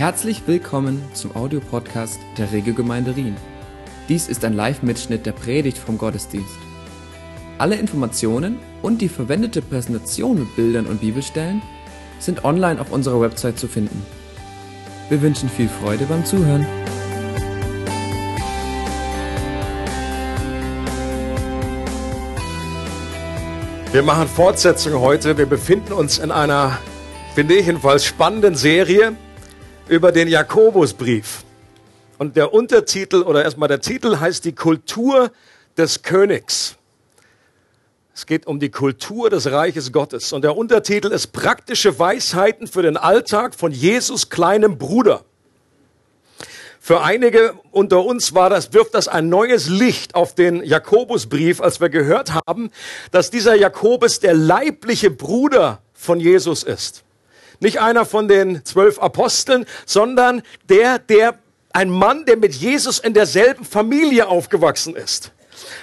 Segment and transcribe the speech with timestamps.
[0.00, 3.36] Herzlich willkommen zum Audiopodcast der Regelgemeinde Rien.
[4.08, 6.56] Dies ist ein Live-Mitschnitt der Predigt vom Gottesdienst.
[7.58, 11.60] Alle Informationen und die verwendete Präsentation mit Bildern und Bibelstellen
[12.18, 14.02] sind online auf unserer Website zu finden.
[15.10, 16.66] Wir wünschen viel Freude beim Zuhören.
[23.92, 25.36] Wir machen Fortsetzung heute.
[25.36, 26.78] Wir befinden uns in einer,
[27.34, 29.14] finde ich jedenfalls, spannenden Serie
[29.90, 31.42] über den Jakobusbrief.
[32.16, 35.32] Und der Untertitel oder erstmal der Titel heißt die Kultur
[35.76, 36.76] des Königs.
[38.14, 40.32] Es geht um die Kultur des Reiches Gottes.
[40.32, 45.24] Und der Untertitel ist praktische Weisheiten für den Alltag von Jesus kleinem Bruder.
[46.78, 51.80] Für einige unter uns war das, wirft das ein neues Licht auf den Jakobusbrief, als
[51.80, 52.70] wir gehört haben,
[53.10, 57.02] dass dieser Jakobus der leibliche Bruder von Jesus ist.
[57.60, 61.38] Nicht einer von den zwölf Aposteln, sondern der, der,
[61.72, 65.32] ein Mann, der mit Jesus in derselben Familie aufgewachsen ist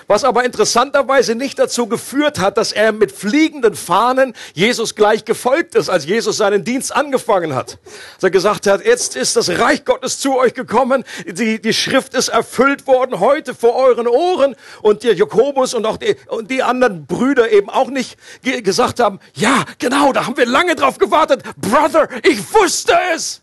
[0.08, 5.75] was aber interessanterweise nicht dazu geführt hat, dass er mit fliegenden Fahnen Jesus gleich gefolgt
[5.75, 7.78] ist, als Jesus seinen Dienst angefangen hat.
[8.16, 12.14] Dass er gesagt hat, jetzt ist das Reich Gottes zu euch gekommen, die, die Schrift
[12.14, 16.64] ist erfüllt worden, heute vor euren Ohren und der Jakobus und auch die, und die
[16.64, 21.44] anderen Brüder eben auch nicht gesagt haben, ja, genau, da haben wir lange drauf gewartet.
[21.58, 23.41] Brother, ich wusste es.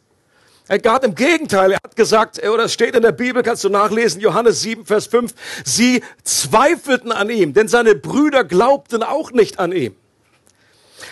[0.82, 4.20] Gott im Gegenteil, er hat gesagt, oder es steht in der Bibel, kannst du nachlesen,
[4.20, 5.34] Johannes 7, Vers 5,
[5.64, 9.94] sie zweifelten an ihm, denn seine Brüder glaubten auch nicht an ihm.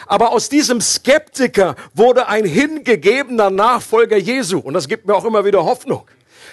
[0.06, 4.58] Aber aus diesem Skeptiker wurde ein hingegebener Nachfolger Jesu.
[4.58, 6.06] Und das gibt mir auch immer wieder Hoffnung.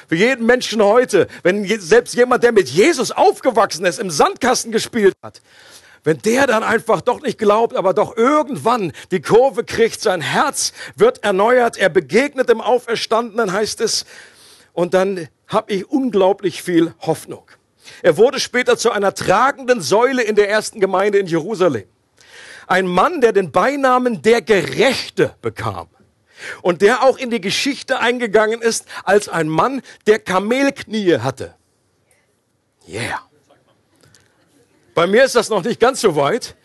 [0.07, 5.13] Für jeden Menschen heute, wenn selbst jemand, der mit Jesus aufgewachsen ist, im Sandkasten gespielt
[5.23, 5.41] hat,
[6.03, 10.73] wenn der dann einfach doch nicht glaubt, aber doch irgendwann die Kurve kriegt, sein Herz
[10.95, 14.05] wird erneuert, er begegnet dem Auferstandenen, heißt es,
[14.73, 17.43] und dann habe ich unglaublich viel Hoffnung.
[18.01, 21.85] Er wurde später zu einer tragenden Säule in der ersten Gemeinde in Jerusalem.
[22.67, 25.87] Ein Mann, der den Beinamen der Gerechte bekam
[26.61, 31.55] und der auch in die Geschichte eingegangen ist als ein Mann, der Kamelknie hatte.
[32.87, 33.28] Yeah.
[34.99, 36.57] Bei mir ist das noch nicht ganz so weit.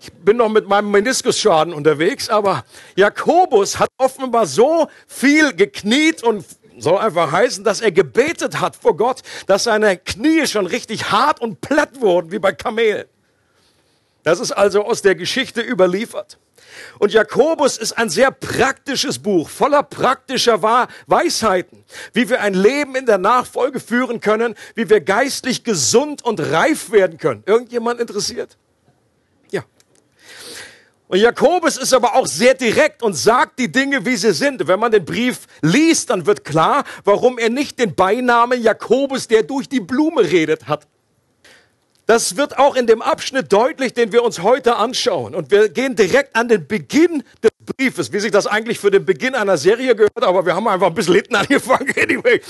[0.00, 2.64] Ich bin noch mit meinem Meniskusschaden unterwegs, aber
[2.94, 6.46] Jakobus hat offenbar so viel gekniet und
[6.78, 11.40] soll einfach heißen, dass er gebetet hat vor Gott, dass seine Knie schon richtig hart
[11.40, 13.06] und platt wurden, wie bei Kamelen.
[14.22, 16.38] Das ist also aus der Geschichte überliefert.
[16.98, 23.06] Und Jakobus ist ein sehr praktisches Buch, voller praktischer Weisheiten, wie wir ein Leben in
[23.06, 27.42] der Nachfolge führen können, wie wir geistlich gesund und reif werden können.
[27.46, 28.56] Irgendjemand interessiert?
[29.50, 29.64] Ja.
[31.08, 34.68] Und Jakobus ist aber auch sehr direkt und sagt die Dinge, wie sie sind.
[34.68, 39.42] Wenn man den Brief liest, dann wird klar, warum er nicht den Beinamen Jakobus, der
[39.42, 40.86] durch die Blume redet, hat.
[42.10, 45.32] Das wird auch in dem Abschnitt deutlich, den wir uns heute anschauen.
[45.32, 49.04] Und wir gehen direkt an den Beginn des Briefes, wie sich das eigentlich für den
[49.04, 51.88] Beginn einer Serie gehört, aber wir haben einfach ein bisschen hinten angefangen.
[52.02, 52.40] Anyway,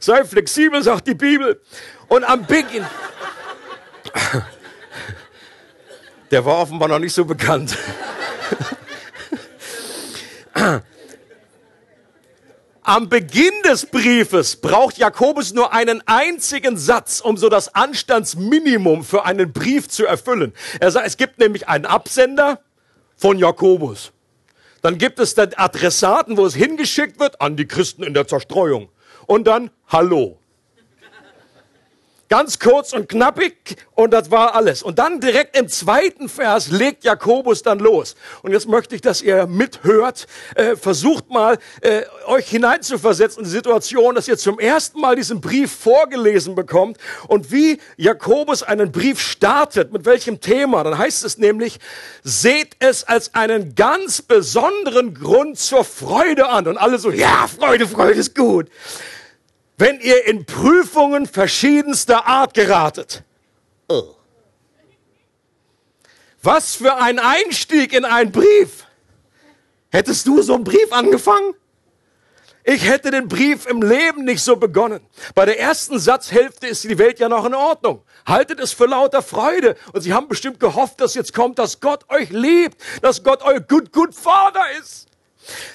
[0.00, 1.60] sei flexibel, sagt die Bibel.
[2.08, 2.86] Und am Beginn,
[6.30, 7.76] der war offenbar noch nicht so bekannt.
[12.90, 19.24] Am Beginn des Briefes braucht Jakobus nur einen einzigen Satz, um so das Anstandsminimum für
[19.24, 20.52] einen Brief zu erfüllen.
[20.80, 22.58] Er sagt, es gibt nämlich einen Absender
[23.16, 24.10] von Jakobus.
[24.82, 28.88] Dann gibt es den Adressaten, wo es hingeschickt wird an die Christen in der Zerstreuung.
[29.28, 30.39] Und dann Hallo.
[32.32, 34.84] Ganz kurz und knappig und das war alles.
[34.84, 38.14] Und dann direkt im zweiten Vers legt Jakobus dann los.
[38.42, 40.28] Und jetzt möchte ich, dass ihr mithört.
[40.54, 45.40] Äh, versucht mal, äh, euch hineinzuversetzen in die Situation, dass ihr zum ersten Mal diesen
[45.40, 50.84] Brief vorgelesen bekommt und wie Jakobus einen Brief startet, mit welchem Thema.
[50.84, 51.80] Dann heißt es nämlich,
[52.22, 56.68] seht es als einen ganz besonderen Grund zur Freude an.
[56.68, 58.68] Und alle so, ja, Freude, Freude ist gut
[59.80, 63.24] wenn ihr in Prüfungen verschiedenster Art geratet.
[63.88, 64.14] Oh.
[66.42, 68.86] Was für ein Einstieg in einen Brief.
[69.90, 71.54] Hättest du so einen Brief angefangen?
[72.62, 75.00] Ich hätte den Brief im Leben nicht so begonnen.
[75.34, 78.02] Bei der ersten Satzhälfte ist die Welt ja noch in Ordnung.
[78.26, 79.76] Haltet es für lauter Freude.
[79.94, 83.60] Und sie haben bestimmt gehofft, dass jetzt kommt, dass Gott euch liebt, dass Gott euer
[83.60, 85.09] gut, gut Vater ist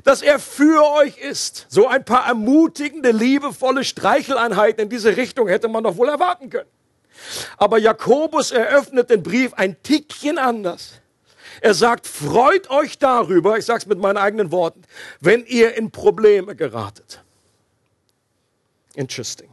[0.03, 1.65] dass er für euch ist.
[1.69, 6.69] So ein paar ermutigende, liebevolle Streicheleinheiten in diese Richtung hätte man doch wohl erwarten können.
[7.57, 11.01] Aber Jakobus eröffnet den Brief ein Tickchen anders.
[11.61, 14.81] Er sagt, freut euch darüber, ich sage es mit meinen eigenen Worten,
[15.21, 17.21] wenn ihr in Probleme geratet.
[18.93, 19.49] Interesting.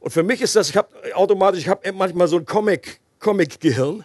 [0.00, 4.04] Und für mich ist das, ich habe automatisch, ich habe manchmal so ein Comic, Comic-Gehirn.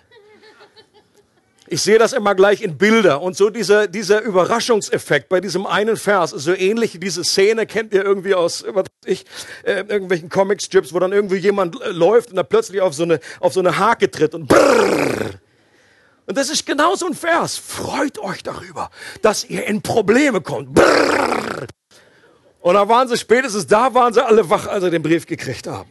[1.71, 5.95] Ich sehe das immer gleich in Bilder und so dieser, dieser Überraschungseffekt bei diesem einen
[5.95, 7.00] Vers so ähnlich.
[7.00, 9.25] Diese Szene kennt ihr irgendwie aus was ich,
[9.63, 13.21] äh, irgendwelchen Comic-Strips, wo dann irgendwie jemand äh, läuft und dann plötzlich auf so eine,
[13.39, 15.29] auf so eine Hake tritt und brrr.
[16.25, 17.57] Und das ist genau so ein Vers.
[17.57, 18.91] Freut euch darüber,
[19.21, 20.74] dass ihr in Probleme kommt.
[20.74, 21.67] Brrr.
[22.59, 25.67] Und da waren sie spätestens, da waren sie alle wach, als sie den Brief gekriegt
[25.67, 25.89] haben.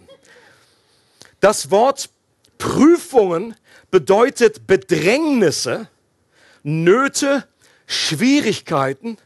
[1.41, 2.11] Das Wort
[2.59, 3.57] Prüfungen
[3.91, 5.89] bedeutet Bedrängnisse,
[6.63, 7.45] Nöte,
[7.87, 9.17] Schwierigkeiten,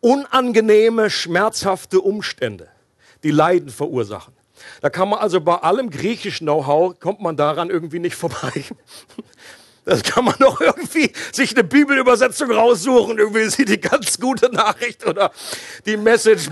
[0.00, 2.68] unangenehme, schmerzhafte Umstände,
[3.22, 4.34] die Leiden verursachen.
[4.80, 8.64] Da kann man also bei allem griechischen Know-how, kommt man daran irgendwie nicht vorbei.
[9.84, 13.18] Das kann man doch irgendwie sich eine Bibelübersetzung raussuchen.
[13.18, 15.30] Irgendwie ist sie die ganz gute Nachricht oder
[15.84, 16.48] die Message,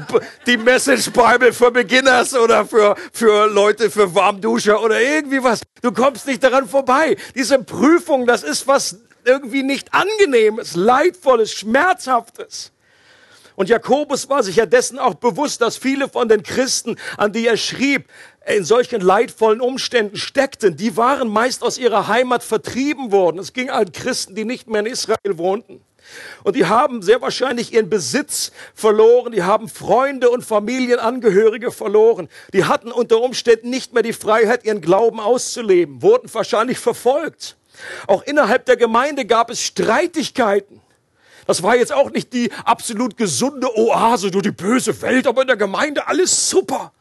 [0.46, 5.62] die Message Bible für Beginners oder für, für Leute, für Warmduscher oder irgendwie was.
[5.81, 7.17] Du kommst nicht daran vorbei.
[7.34, 12.71] Diese Prüfung, das ist was irgendwie nicht angenehmes, leidvolles, schmerzhaftes.
[13.56, 17.46] Und Jakobus war sich ja dessen auch bewusst, dass viele von den Christen, an die
[17.46, 18.08] er schrieb,
[18.46, 20.76] in solchen leidvollen Umständen steckten.
[20.76, 23.38] Die waren meist aus ihrer Heimat vertrieben worden.
[23.38, 25.81] Es ging an Christen, die nicht mehr in Israel wohnten.
[26.43, 32.64] Und die haben sehr wahrscheinlich ihren Besitz verloren, die haben Freunde und Familienangehörige verloren, die
[32.64, 37.56] hatten unter Umständen nicht mehr die Freiheit, ihren Glauben auszuleben, wurden wahrscheinlich verfolgt.
[38.06, 40.81] Auch innerhalb der Gemeinde gab es Streitigkeiten.
[41.46, 45.48] Das war jetzt auch nicht die absolut gesunde Oase durch die böse Welt, aber in
[45.48, 46.92] der Gemeinde alles super.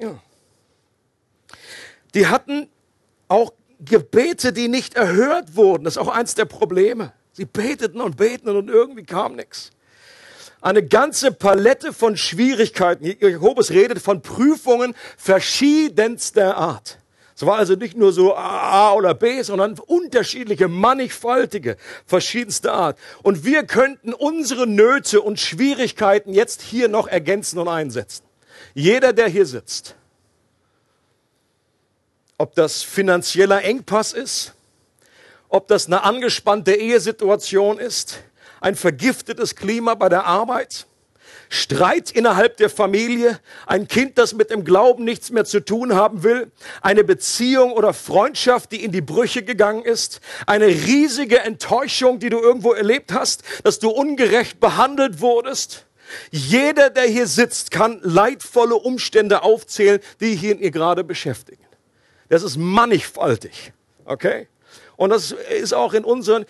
[0.00, 0.18] Ja.
[2.14, 2.68] Die hatten
[3.28, 5.84] auch Gebete, die nicht erhört wurden.
[5.84, 7.12] Das ist auch eins der Probleme.
[7.32, 9.70] Sie beteten und beteten und irgendwie kam nichts.
[10.60, 13.04] Eine ganze Palette von Schwierigkeiten.
[13.04, 16.98] Jakobus redet von Prüfungen verschiedenster Art.
[17.38, 22.98] Es war also nicht nur so A oder B, sondern unterschiedliche, mannigfaltige, verschiedenste Art.
[23.22, 28.24] Und wir könnten unsere Nöte und Schwierigkeiten jetzt hier noch ergänzen und einsetzen.
[28.74, 29.94] Jeder, der hier sitzt.
[32.38, 34.54] Ob das finanzieller Engpass ist,
[35.48, 38.18] ob das eine angespannte Ehesituation ist,
[38.60, 40.88] ein vergiftetes Klima bei der Arbeit,
[41.48, 46.22] Streit innerhalb der Familie, ein Kind, das mit dem Glauben nichts mehr zu tun haben
[46.22, 46.50] will,
[46.82, 52.38] eine Beziehung oder Freundschaft, die in die Brüche gegangen ist, eine riesige Enttäuschung, die du
[52.38, 55.86] irgendwo erlebt hast, dass du ungerecht behandelt wurdest.
[56.30, 61.64] Jeder, der hier sitzt, kann leidvolle Umstände aufzählen, die hier in ihr gerade beschäftigen.
[62.28, 63.72] Das ist mannigfaltig.
[64.04, 64.48] Okay?
[64.98, 66.44] Und das ist auch in unseren,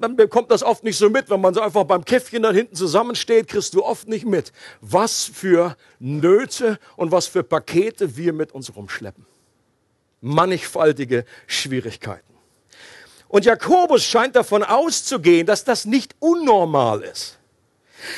[0.00, 2.74] man bekommt das oft nicht so mit, wenn man so einfach beim Käffchen da hinten
[2.74, 8.50] zusammensteht, kriegst du oft nicht mit, was für Nöte und was für Pakete wir mit
[8.50, 9.24] uns rumschleppen.
[10.20, 12.34] Mannigfaltige Schwierigkeiten.
[13.28, 17.38] Und Jakobus scheint davon auszugehen, dass das nicht unnormal ist.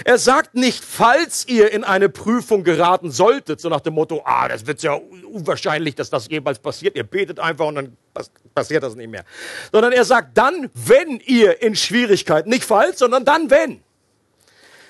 [0.04, 4.48] Er sagt nicht, falls ihr in eine Prüfung geraten solltet, so nach dem Motto, ah,
[4.48, 4.94] das wird ja
[5.32, 6.96] unwahrscheinlich, dass das jemals passiert.
[6.96, 7.96] Ihr betet einfach und dann
[8.54, 9.24] passiert das nicht mehr.
[9.72, 13.82] Sondern er sagt dann, wenn ihr in Schwierigkeiten, nicht falls, sondern dann wenn.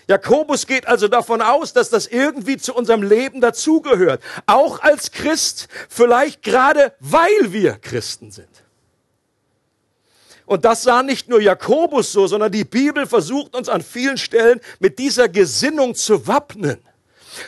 [0.09, 4.23] Jakobus geht also davon aus, dass das irgendwie zu unserem Leben dazugehört.
[4.47, 8.66] Auch als Christ, vielleicht gerade weil wir Christen sind.
[10.47, 14.61] Und das sah nicht nur Jakobus so, sondern die Bibel versucht uns an vielen Stellen
[14.79, 16.79] mit dieser Gesinnung zu wappnen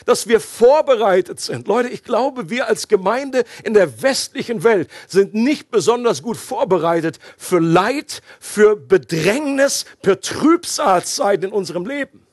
[0.04, 1.68] dass wir vorbereitet sind.
[1.68, 7.18] Leute, ich glaube, wir als Gemeinde in der westlichen Welt sind nicht besonders gut vorbereitet
[7.36, 12.26] für Leid, für Bedrängnis, für Trübsalzeit in unserem Leben.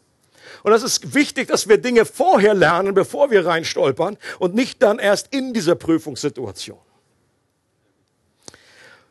[0.64, 5.00] Und das ist wichtig, dass wir Dinge vorher lernen, bevor wir reinstolpern und nicht dann
[5.00, 6.80] erst in dieser Prüfungssituation.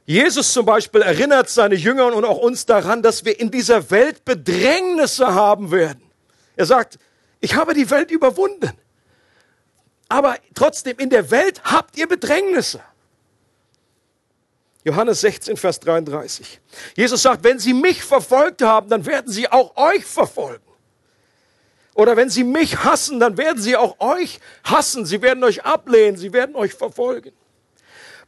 [0.06, 4.24] Jesus zum Beispiel erinnert seine Jünger und auch uns daran, dass wir in dieser Welt
[4.24, 6.02] Bedrängnisse haben werden.
[6.56, 6.98] Er sagt,
[7.40, 8.72] ich habe die Welt überwunden.
[10.08, 12.80] Aber trotzdem, in der Welt habt ihr Bedrängnisse.
[14.84, 16.60] Johannes 16, Vers 33.
[16.94, 20.62] Jesus sagt, wenn sie mich verfolgt haben, dann werden sie auch euch verfolgen.
[21.94, 25.06] Oder wenn sie mich hassen, dann werden sie auch euch hassen.
[25.06, 27.32] Sie werden euch ablehnen, sie werden euch verfolgen.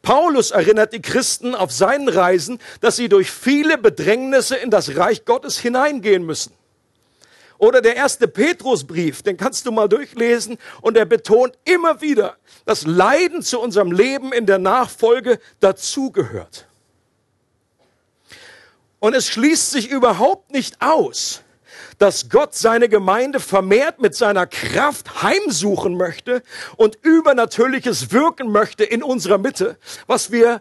[0.06, 5.24] Paulus erinnert die Christen auf seinen Reisen, dass sie durch viele Bedrängnisse in das Reich
[5.24, 6.52] Gottes hineingehen müssen.
[7.58, 12.36] Oder der erste Petrusbrief, den kannst du mal durchlesen und er betont immer wieder,
[12.66, 16.68] dass Leiden zu unserem Leben in der Nachfolge dazugehört.
[19.00, 21.42] Und es schließt sich überhaupt nicht aus,
[21.98, 26.42] dass Gott seine Gemeinde vermehrt mit seiner Kraft heimsuchen möchte
[26.76, 30.60] und übernatürliches wirken möchte in unserer Mitte, was wir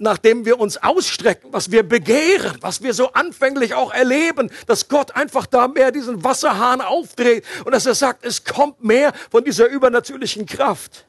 [0.00, 5.14] nachdem wir uns ausstrecken, was wir begehren, was wir so anfänglich auch erleben, dass Gott
[5.14, 9.66] einfach da mehr diesen Wasserhahn aufdreht und dass er sagt, es kommt mehr von dieser
[9.66, 11.04] übernatürlichen Kraft.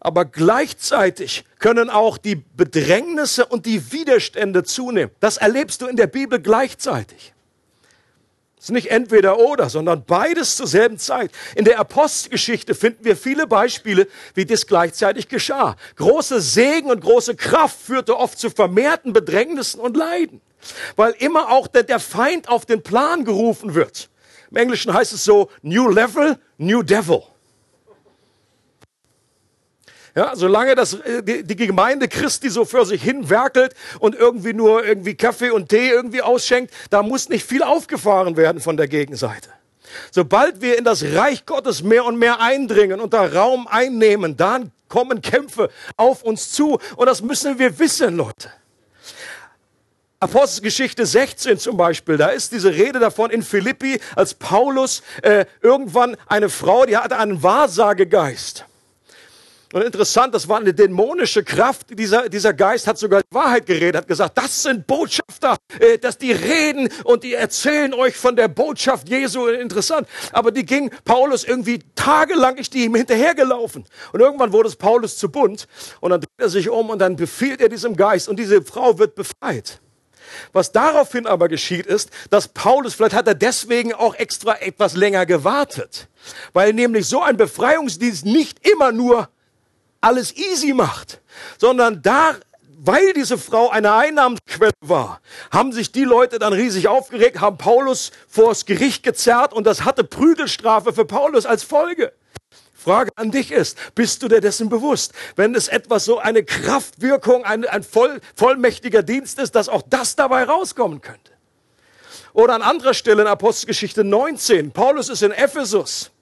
[0.00, 5.10] Aber gleichzeitig können auch die Bedrängnisse und die Widerstände zunehmen.
[5.18, 7.32] Das erlebst du in der Bibel gleichzeitig.
[8.58, 11.30] Es ist nicht entweder oder, sondern beides zur selben Zeit.
[11.54, 15.76] In der Apostelgeschichte finden wir viele Beispiele, wie das gleichzeitig geschah.
[15.96, 20.40] Große Segen und große Kraft führte oft zu vermehrten Bedrängnissen und Leiden,
[20.96, 24.10] weil immer auch der, der Feind auf den Plan gerufen wird.
[24.50, 27.22] Im Englischen heißt es so, New Level, New Devil.
[30.14, 34.52] Ja, solange das, äh, die, die Gemeinde Christi so für sich hin werkelt und irgendwie
[34.52, 38.88] nur irgendwie Kaffee und Tee irgendwie ausschenkt, da muss nicht viel aufgefahren werden von der
[38.88, 39.50] Gegenseite.
[40.10, 44.72] Sobald wir in das Reich Gottes mehr und mehr eindringen und da Raum einnehmen, dann
[44.88, 46.78] kommen Kämpfe auf uns zu.
[46.96, 48.52] Und das müssen wir wissen, Leute.
[50.20, 56.16] Apostelgeschichte 16 zum Beispiel, da ist diese Rede davon in Philippi, als Paulus äh, irgendwann
[56.26, 58.64] eine Frau, die hatte einen Wahrsagegeist.
[59.72, 61.88] Und interessant, das war eine dämonische Kraft.
[61.90, 66.16] Dieser, dieser Geist hat sogar die Wahrheit geredet, hat gesagt, das sind Botschafter, äh, dass
[66.16, 69.46] die reden und die erzählen euch von der Botschaft Jesu.
[69.46, 70.08] Interessant.
[70.32, 73.84] Aber die ging Paulus irgendwie tagelang ist die ihm hinterhergelaufen.
[74.12, 75.68] Und irgendwann wurde es Paulus zu bunt.
[76.00, 78.98] Und dann dreht er sich um und dann befiehlt er diesem Geist und diese Frau
[78.98, 79.80] wird befreit.
[80.52, 85.26] Was daraufhin aber geschieht ist, dass Paulus, vielleicht hat er deswegen auch extra etwas länger
[85.26, 86.08] gewartet,
[86.52, 89.28] weil nämlich so ein Befreiungsdienst nicht immer nur
[90.00, 91.20] alles easy macht,
[91.58, 92.36] sondern da,
[92.78, 98.12] weil diese Frau eine Einnahmequelle war, haben sich die Leute dann riesig aufgeregt, haben Paulus
[98.28, 102.12] vors Gericht gezerrt und das hatte Prügelstrafe für Paulus als Folge.
[102.74, 107.44] Frage an dich ist, bist du dir dessen bewusst, wenn es etwas so eine Kraftwirkung,
[107.44, 111.32] ein, ein voll, vollmächtiger Dienst ist, dass auch das dabei rauskommen könnte?
[112.32, 116.12] Oder an anderer Stelle in Apostelgeschichte 19, Paulus ist in Ephesus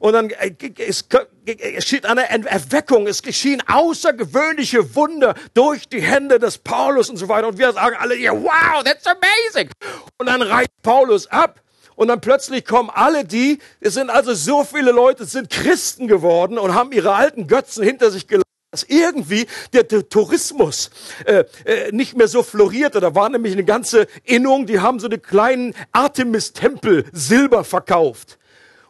[0.00, 1.08] und dann äh, es
[1.44, 7.48] geschieht eine Erweckung, es geschehen außergewöhnliche Wunder durch die Hände des Paulus und so weiter.
[7.48, 9.70] Und wir sagen alle, wow, that's amazing.
[10.18, 11.60] Und dann reicht Paulus ab.
[11.96, 16.56] Und dann plötzlich kommen alle die, es sind also so viele Leute, sind Christen geworden
[16.56, 20.90] und haben ihre alten Götzen hinter sich gelassen dass irgendwie der, der Tourismus
[21.24, 23.00] äh, äh, nicht mehr so florierte.
[23.00, 28.38] Da war nämlich eine ganze Innung, die haben so eine kleinen Artemis-Tempel Silber verkauft.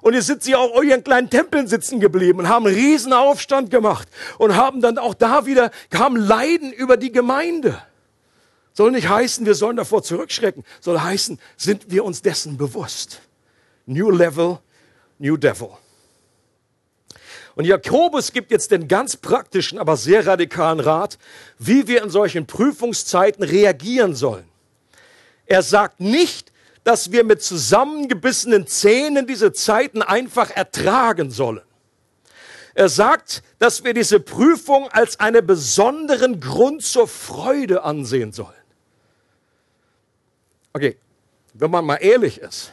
[0.03, 3.71] Und jetzt sind sie auch ihren kleinen Tempeln sitzen geblieben und haben einen riesen Aufstand
[3.71, 7.81] gemacht und haben dann auch da wieder, haben Leiden über die Gemeinde.
[8.73, 13.21] Soll nicht heißen, wir sollen davor zurückschrecken, soll heißen, sind wir uns dessen bewusst.
[13.87, 14.59] New Level,
[15.19, 15.71] New Devil.
[17.57, 21.19] Und Jakobus gibt jetzt den ganz praktischen, aber sehr radikalen Rat,
[21.59, 24.49] wie wir in solchen Prüfungszeiten reagieren sollen.
[25.47, 26.50] Er sagt nicht,
[26.85, 31.63] dass wir mit zusammengebissenen Zähnen diese Zeiten einfach ertragen sollen.
[32.75, 38.55] Er sagt, dass wir diese Prüfung als einen besonderen Grund zur Freude ansehen sollen.
[40.73, 40.97] Okay,
[41.55, 42.73] wenn man mal ehrlich ist,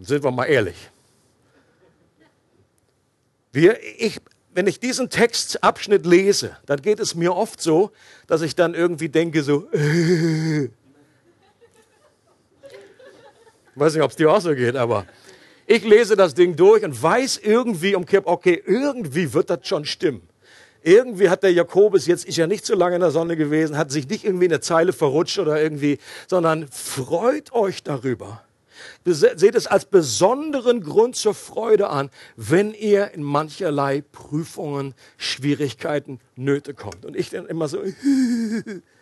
[0.00, 0.76] sind wir mal ehrlich.
[3.52, 4.18] Wir, ich,
[4.54, 7.92] wenn ich diesen Textabschnitt lese, dann geht es mir oft so,
[8.26, 10.70] dass ich dann irgendwie denke so, äh,
[13.74, 15.06] weiß nicht, ob es dir auch so geht, aber
[15.66, 20.22] ich lese das Ding durch und weiß irgendwie umkehrt, okay, irgendwie wird das schon stimmen.
[20.82, 23.92] Irgendwie hat der Jakobus jetzt, ist ja nicht so lange in der Sonne gewesen, hat
[23.92, 28.42] sich nicht irgendwie in eine Zeile verrutscht oder irgendwie, sondern freut euch darüber.
[29.04, 36.74] Seht es als besonderen Grund zur Freude an, wenn ihr in mancherlei Prüfungen, Schwierigkeiten, Nöte
[36.74, 37.04] kommt.
[37.04, 37.80] Und ich dann immer so,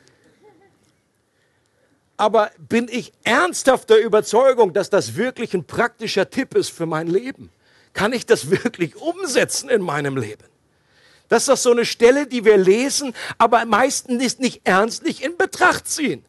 [2.21, 7.07] aber bin ich ernsthaft der Überzeugung, dass das wirklich ein praktischer Tipp ist für mein
[7.07, 7.51] Leben?
[7.95, 10.45] Kann ich das wirklich umsetzen in meinem Leben?
[11.31, 15.89] Das ist doch so eine Stelle, die wir lesen, aber meistens nicht ernstlich in Betracht
[15.89, 16.23] ziehen.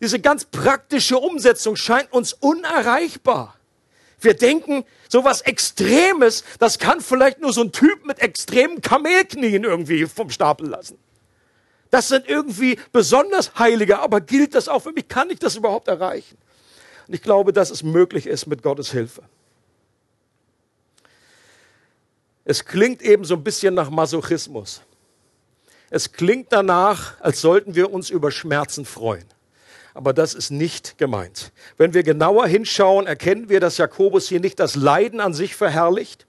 [0.00, 3.54] Diese ganz praktische Umsetzung scheint uns unerreichbar.
[4.20, 9.62] Wir denken, so was Extremes, das kann vielleicht nur so ein Typ mit extremen Kamelknien
[9.62, 10.98] irgendwie vom Stapel lassen.
[11.92, 15.08] Das sind irgendwie besonders Heilige, aber gilt das auch für mich?
[15.08, 16.38] Kann ich das überhaupt erreichen?
[17.06, 19.22] Und ich glaube, dass es möglich ist mit Gottes Hilfe.
[22.46, 24.80] Es klingt eben so ein bisschen nach Masochismus.
[25.90, 29.26] Es klingt danach, als sollten wir uns über Schmerzen freuen.
[29.92, 31.52] Aber das ist nicht gemeint.
[31.76, 36.26] Wenn wir genauer hinschauen, erkennen wir, dass Jakobus hier nicht das Leiden an sich verherrlicht,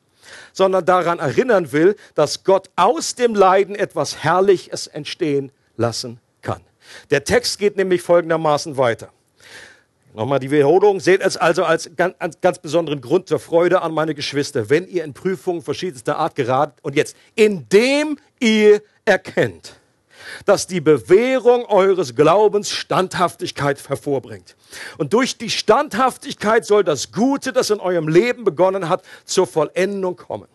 [0.51, 6.61] sondern daran erinnern will, dass Gott aus dem Leiden etwas Herrliches entstehen lassen kann.
[7.09, 9.09] Der Text geht nämlich folgendermaßen weiter.
[10.13, 10.99] Nochmal die Wiederholung.
[10.99, 15.03] Seht es also als ganz, ganz, besonderen Grund zur Freude an, meine Geschwister, wenn ihr
[15.03, 19.79] in Prüfungen verschiedenster Art geratet und jetzt, indem ihr erkennt,
[20.45, 24.55] dass die Bewährung eures Glaubens Standhaftigkeit hervorbringt.
[24.97, 30.15] Und durch die Standhaftigkeit soll das Gute, das in eurem Leben begonnen hat, zur Vollendung
[30.15, 30.47] kommen.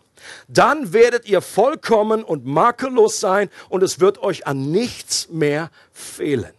[0.47, 6.53] Dann werdet ihr vollkommen und makellos sein und es wird euch an nichts mehr fehlen.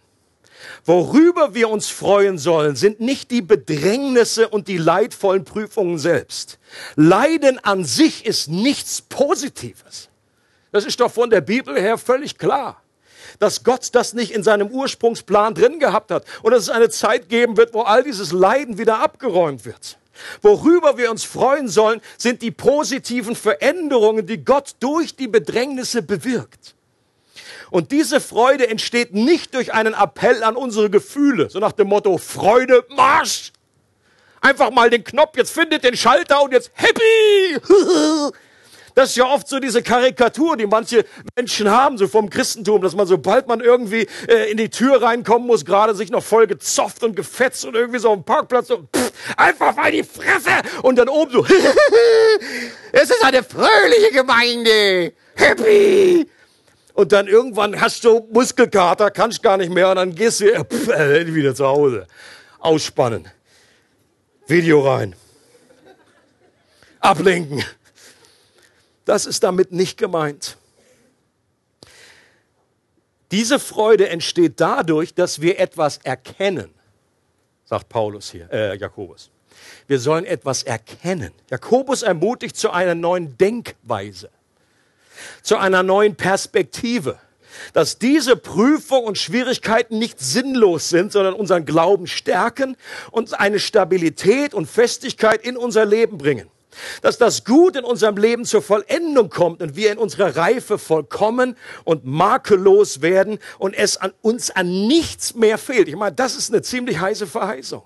[0.84, 6.58] Worüber wir uns freuen sollen, sind nicht die Bedrängnisse und die leidvollen Prüfungen selbst.
[6.96, 10.08] Leiden an sich ist nichts Positives.
[10.72, 12.82] Das ist doch von der Bibel her völlig klar,
[13.38, 17.28] dass Gott das nicht in seinem Ursprungsplan drin gehabt hat und dass es eine Zeit
[17.28, 19.98] geben wird, wo all dieses Leiden wieder abgeräumt wird.
[20.42, 26.74] Worüber wir uns freuen sollen, sind die positiven Veränderungen, die Gott durch die Bedrängnisse bewirkt.
[27.70, 32.18] Und diese Freude entsteht nicht durch einen Appell an unsere Gefühle, so nach dem Motto
[32.18, 33.52] Freude, Marsch!
[34.40, 37.60] Einfach mal den Knopf, jetzt findet den Schalter und jetzt happy!
[38.94, 41.04] Das ist ja oft so diese Karikatur, die manche
[41.36, 45.46] Menschen haben, so vom Christentum, dass man sobald man irgendwie äh, in die Tür reinkommen
[45.46, 49.12] muss, gerade sich noch voll gezofft und gefetzt und irgendwie so am Parkplatz so, pff,
[49.36, 50.50] einfach mal die Fresse
[50.82, 51.46] und dann oben so,
[52.92, 56.28] es ist eine fröhliche Gemeinde, happy!
[56.94, 60.88] Und dann irgendwann hast du Muskelkater, kannst gar nicht mehr und dann gehst du pff,
[60.88, 62.06] äh, wieder zu Hause.
[62.58, 63.26] Ausspannen.
[64.46, 65.14] Video rein.
[67.00, 67.64] Ablenken.
[69.04, 70.56] Das ist damit nicht gemeint.
[73.30, 76.74] Diese Freude entsteht dadurch, dass wir etwas erkennen,
[77.64, 79.30] sagt Paulus hier, äh, Jakobus.
[79.86, 81.32] Wir sollen etwas erkennen.
[81.48, 84.30] Jakobus ermutigt zu einer neuen Denkweise
[85.42, 87.18] zu einer neuen Perspektive.
[87.72, 92.76] Dass diese Prüfung und Schwierigkeiten nicht sinnlos sind, sondern unseren Glauben stärken
[93.10, 96.48] und eine Stabilität und Festigkeit in unser Leben bringen.
[97.02, 101.56] Dass das Gut in unserem Leben zur Vollendung kommt und wir in unserer Reife vollkommen
[101.84, 105.88] und makellos werden und es an uns an nichts mehr fehlt.
[105.88, 107.82] Ich meine, das ist eine ziemlich heiße Verheißung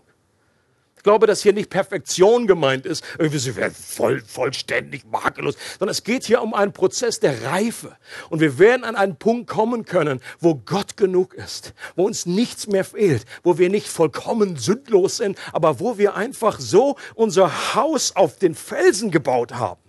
[1.04, 6.24] glaube, dass hier nicht Perfektion gemeint ist, irgendwie werden voll, vollständig, makellos, sondern es geht
[6.24, 7.96] hier um einen Prozess der Reife.
[8.30, 12.66] Und wir werden an einen Punkt kommen können, wo Gott genug ist, wo uns nichts
[12.66, 18.16] mehr fehlt, wo wir nicht vollkommen sündlos sind, aber wo wir einfach so unser Haus
[18.16, 19.80] auf den Felsen gebaut haben,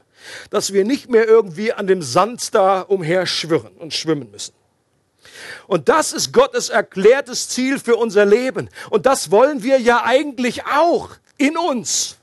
[0.49, 4.53] dass wir nicht mehr irgendwie an dem Sand da umherschwirren und schwimmen müssen.
[5.67, 8.69] Und das ist Gottes erklärtes Ziel für unser Leben.
[8.89, 12.17] Und das wollen wir ja eigentlich auch in uns.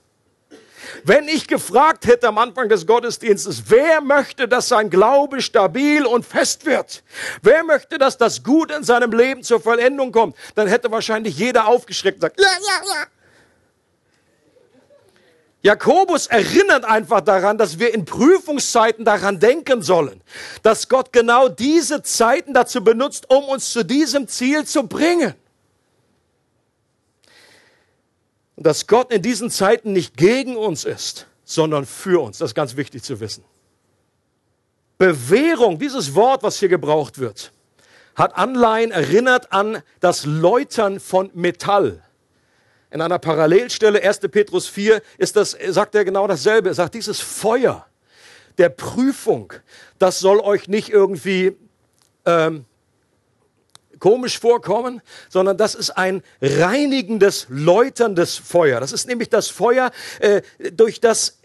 [1.05, 6.25] Wenn ich gefragt hätte am Anfang des Gottesdienstes, wer möchte, dass sein Glaube stabil und
[6.25, 7.03] fest wird?
[7.42, 10.37] Wer möchte, dass das Gute in seinem Leben zur Vollendung kommt?
[10.55, 13.07] Dann hätte wahrscheinlich jeder aufgeschreckt und gesagt, ja, ja, ja.
[15.62, 20.20] Jakobus erinnert einfach daran, dass wir in Prüfungszeiten daran denken sollen,
[20.62, 25.35] dass Gott genau diese Zeiten dazu benutzt, um uns zu diesem Ziel zu bringen.
[28.57, 32.38] Und dass Gott in diesen Zeiten nicht gegen uns ist, sondern für uns.
[32.38, 33.44] Das ist ganz wichtig zu wissen.
[34.98, 37.53] Bewährung, dieses Wort, was hier gebraucht wird,
[38.16, 42.03] hat Anleihen erinnert an das Läutern von Metall
[42.92, 44.20] in einer Parallelstelle, 1.
[44.31, 46.68] Petrus 4, ist das, sagt er genau dasselbe.
[46.68, 47.87] Er sagt, dieses Feuer
[48.59, 49.52] der Prüfung,
[49.98, 51.57] das soll euch nicht irgendwie
[52.26, 52.66] ähm,
[53.98, 55.00] komisch vorkommen,
[55.31, 58.81] sondern das ist ein reinigendes, läuterndes Feuer.
[58.81, 61.38] Das ist nämlich das Feuer, äh, durch das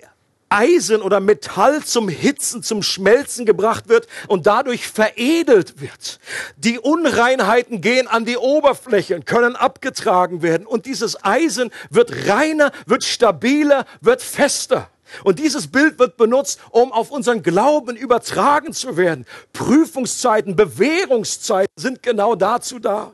[0.49, 6.19] Eisen oder Metall zum Hitzen, zum Schmelzen gebracht wird und dadurch veredelt wird.
[6.55, 12.71] Die Unreinheiten gehen an die Oberfläche und können abgetragen werden und dieses Eisen wird reiner,
[12.85, 14.89] wird stabiler, wird fester.
[15.23, 19.25] Und dieses Bild wird benutzt, um auf unseren Glauben übertragen zu werden.
[19.53, 23.13] Prüfungszeiten, Bewährungszeiten sind genau dazu da.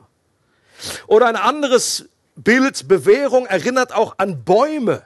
[1.06, 5.04] Oder ein anderes Bild, Bewährung, erinnert auch an Bäume.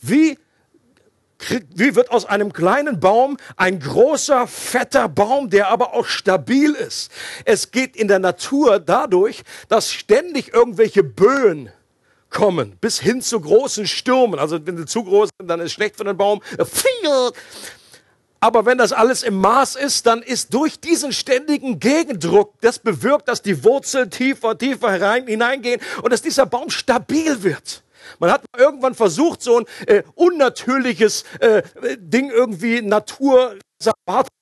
[0.00, 0.38] Wie
[1.74, 7.10] wie wird aus einem kleinen Baum ein großer, fetter Baum, der aber auch stabil ist?
[7.44, 11.70] Es geht in der Natur dadurch, dass ständig irgendwelche Böen
[12.30, 14.38] kommen, bis hin zu großen Stürmen.
[14.38, 16.40] Also wenn sie zu groß sind, dann ist es schlecht für den Baum.
[18.40, 23.28] Aber wenn das alles im Maß ist, dann ist durch diesen ständigen Gegendruck, das bewirkt,
[23.28, 27.83] dass die Wurzeln tiefer, tiefer herein, hineingehen und dass dieser Baum stabil wird.
[28.18, 31.62] Man hat irgendwann versucht, so ein äh, unnatürliches äh,
[31.98, 33.56] Ding irgendwie Natur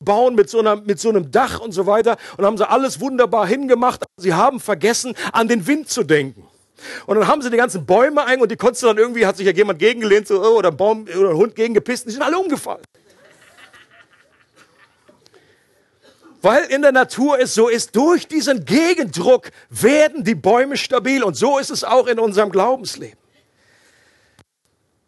[0.01, 3.01] bauen mit so, einer, mit so einem Dach und so weiter und haben sie alles
[3.01, 4.05] wunderbar hingemacht.
[4.17, 6.47] Sie haben vergessen, an den Wind zu denken.
[7.07, 9.47] Und dann haben sie die ganzen Bäume ein und die konntest dann irgendwie, hat sich
[9.47, 12.23] ja jemand gegengelehnt so, oh, oder ein Baum oder ein Hund gegengepisst und die sind
[12.23, 12.83] alle umgefallen.
[16.41, 21.37] Weil in der Natur es so ist, durch diesen Gegendruck werden die Bäume stabil und
[21.37, 23.22] so ist es auch in unserem Glaubensleben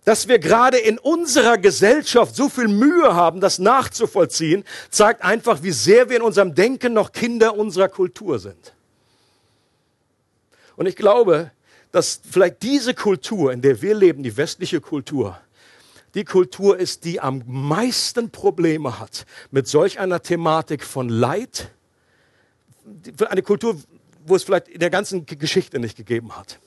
[0.04, 5.72] dass wir gerade in unserer Gesellschaft so viel Mühe haben, das nachzuvollziehen, zeigt einfach, wie
[5.72, 8.74] sehr wir in unserem Denken noch Kinder unserer Kultur sind.
[10.76, 11.50] Und ich glaube,
[11.90, 15.38] dass vielleicht diese Kultur, in der wir leben, die westliche Kultur,
[16.14, 21.70] die Kultur ist, die am meisten Probleme hat mit solch einer Thematik von Leid,
[23.28, 23.76] eine Kultur,
[24.26, 26.58] wo es vielleicht in der ganzen Geschichte nicht gegeben hat.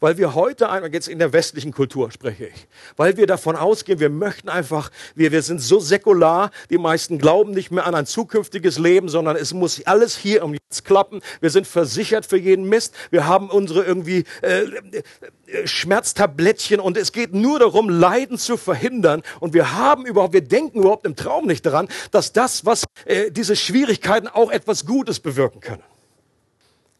[0.00, 4.00] Weil wir heute einmal, jetzt in der westlichen Kultur spreche ich, weil wir davon ausgehen,
[4.00, 8.06] wir möchten einfach, wir, wir sind so säkular, die meisten glauben nicht mehr an ein
[8.06, 11.22] zukünftiges Leben, sondern es muss alles hier um jetzt klappen.
[11.40, 12.94] Wir sind versichert für jeden Mist.
[13.10, 19.22] Wir haben unsere irgendwie äh, äh, Schmerztablettchen und es geht nur darum, Leiden zu verhindern.
[19.40, 23.30] Und wir haben überhaupt, wir denken überhaupt im Traum nicht daran, dass das, was äh,
[23.30, 25.82] diese Schwierigkeiten auch etwas Gutes bewirken können.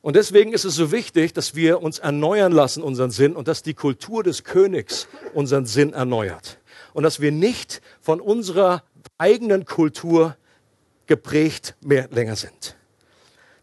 [0.02, 3.62] Und deswegen ist es so wichtig, dass wir uns erneuern lassen, unseren Sinn, und dass
[3.62, 6.58] die Kultur des Königs unseren Sinn erneuert.
[6.92, 8.82] Und dass wir nicht von unserer
[9.16, 10.36] eigenen Kultur
[11.06, 12.76] geprägt mehr länger sind.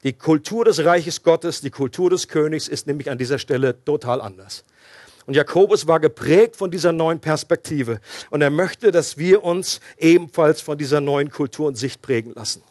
[0.04, 4.22] Die Kultur des Reiches Gottes, die Kultur des Königs ist nämlich an dieser Stelle total
[4.22, 4.64] anders.
[5.26, 8.00] Und Jakobus war geprägt von dieser neuen Perspektive.
[8.30, 12.64] Und er möchte, dass wir uns ebenfalls von dieser neuen Kultur und Sicht prägen lassen.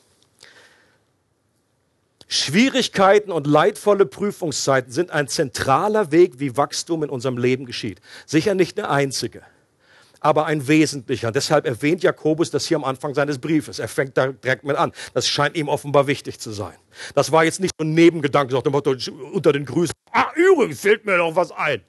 [2.28, 8.00] Schwierigkeiten und leidvolle Prüfungszeiten sind ein zentraler Weg, wie Wachstum in unserem Leben geschieht.
[8.26, 9.42] Sicher nicht der einzige,
[10.20, 11.32] aber ein wesentlicher.
[11.32, 13.78] Deshalb erwähnt Jakobus das hier am Anfang seines Briefes.
[13.78, 14.92] Er fängt da direkt mit an.
[15.14, 16.74] Das scheint ihm offenbar wichtig zu sein.
[17.14, 19.94] Das war jetzt nicht so ein Nebengedanke, sagt unter den Grüßen.
[20.12, 21.80] Ah, übrigens fällt mir noch was ein.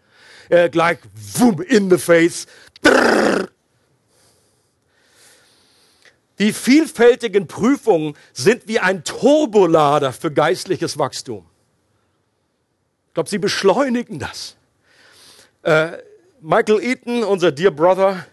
[0.48, 1.00] Äh, gleich,
[1.36, 2.48] wum, in the face.
[2.82, 3.50] Drrr.
[6.40, 11.46] Die vielfältigen Prüfungen sind wie ein Turbolader für geistliches Wachstum.
[13.08, 14.56] Ich glaube, sie beschleunigen das.
[15.64, 15.98] Äh,
[16.42, 18.26] Michael Eaton, unser Dear Brother,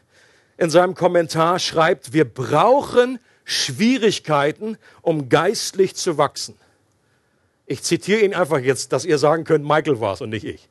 [0.56, 6.56] in seinem Kommentar schreibt, wir brauchen Schwierigkeiten, um geistlich zu wachsen.
[7.66, 10.68] Ich zitiere ihn einfach jetzt, dass ihr sagen könnt, Michael war es und nicht ich.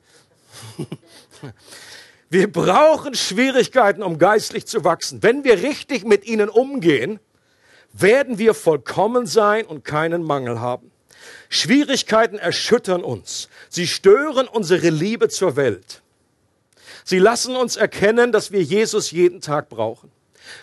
[2.30, 5.22] Wir brauchen Schwierigkeiten, um geistlich zu wachsen.
[5.22, 7.20] Wenn wir richtig mit ihnen umgehen,
[7.98, 10.92] werden wir vollkommen sein und keinen Mangel haben.
[11.50, 13.50] Schwierigkeiten erschüttern uns.
[13.70, 16.02] Sie stören unsere Liebe zur Welt.
[17.04, 20.12] Sie lassen uns erkennen, dass wir Jesus jeden Tag brauchen.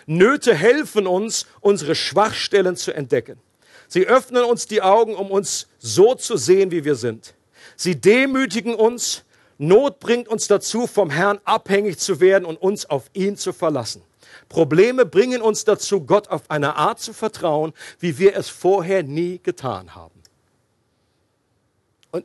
[0.07, 3.40] Nöte helfen uns, unsere Schwachstellen zu entdecken.
[3.88, 7.35] Sie öffnen uns die Augen, um uns so zu sehen, wie wir sind.
[7.77, 9.25] Sie demütigen uns.
[9.59, 14.03] Not bringt uns dazu, vom Herrn abhängig zu werden und uns auf ihn zu verlassen.
[14.49, 19.40] Probleme bringen uns dazu, Gott auf eine Art zu vertrauen, wie wir es vorher nie
[19.42, 20.21] getan haben.
[22.11, 22.25] Und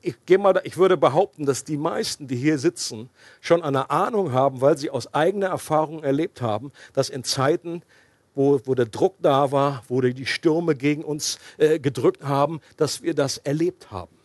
[0.00, 4.32] ich, gehe mal, ich würde behaupten, dass die meisten, die hier sitzen, schon eine Ahnung
[4.32, 7.82] haben, weil sie aus eigener Erfahrung erlebt haben, dass in Zeiten,
[8.34, 13.02] wo, wo der Druck da war, wo die Stürme gegen uns äh, gedrückt haben, dass
[13.02, 14.17] wir das erlebt haben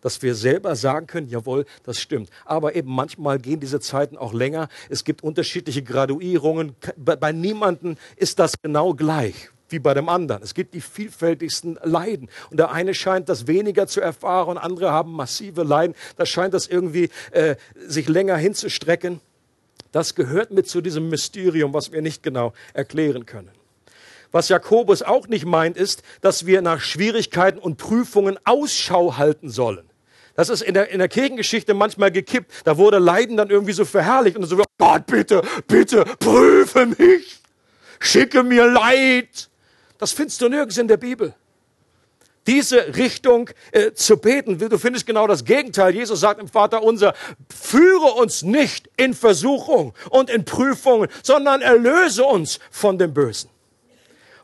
[0.00, 2.30] dass wir selber sagen können, jawohl, das stimmt.
[2.44, 4.68] Aber eben manchmal gehen diese Zeiten auch länger.
[4.88, 6.74] Es gibt unterschiedliche Graduierungen.
[6.96, 10.42] Bei, bei niemandem ist das genau gleich wie bei dem anderen.
[10.42, 12.28] Es gibt die vielfältigsten Leiden.
[12.50, 15.96] Und der eine scheint das weniger zu erfahren, andere haben massive Leiden.
[16.16, 19.20] Da scheint das irgendwie äh, sich länger hinzustrecken.
[19.92, 23.50] Das gehört mit zu diesem Mysterium, was wir nicht genau erklären können.
[24.32, 29.88] Was Jakobus auch nicht meint, ist, dass wir nach Schwierigkeiten und Prüfungen Ausschau halten sollen.
[30.34, 32.52] Das ist in der, in der Kirchengeschichte manchmal gekippt.
[32.64, 37.40] Da wurde Leiden dann irgendwie so verherrlicht und so, Gott, bitte, bitte, prüfe mich.
[37.98, 39.48] Schicke mir Leid.
[39.98, 41.34] Das findest du nirgends in der Bibel.
[42.46, 45.94] Diese Richtung äh, zu beten, du findest genau das Gegenteil.
[45.94, 47.14] Jesus sagt im Vater unser,
[47.48, 53.50] führe uns nicht in Versuchung und in Prüfungen, sondern erlöse uns von dem Bösen.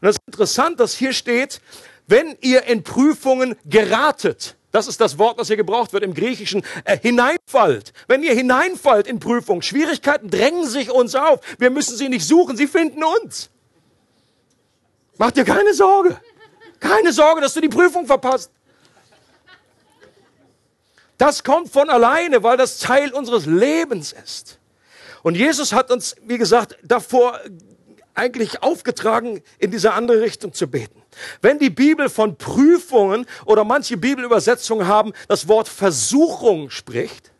[0.02, 1.60] Und das ist interessant, dass hier steht,
[2.08, 6.64] wenn ihr in Prüfungen geratet, das ist das Wort, das hier gebraucht wird im Griechischen.
[6.84, 7.92] Äh, hineinfallt.
[8.08, 11.38] Wenn ihr hineinfallt in Prüfung, Schwierigkeiten drängen sich uns auf.
[11.58, 13.50] Wir müssen sie nicht suchen, sie finden uns.
[15.18, 16.20] Mach dir keine Sorge.
[16.80, 18.50] Keine Sorge, dass du die Prüfung verpasst.
[21.16, 24.58] Das kommt von alleine, weil das Teil unseres Lebens ist.
[25.22, 27.38] Und Jesus hat uns, wie gesagt, davor
[28.14, 31.02] eigentlich aufgetragen, in diese andere Richtung zu beten.
[31.40, 37.32] Wenn die Bibel von Prüfungen oder manche Bibelübersetzungen haben, das Wort Versuchung spricht,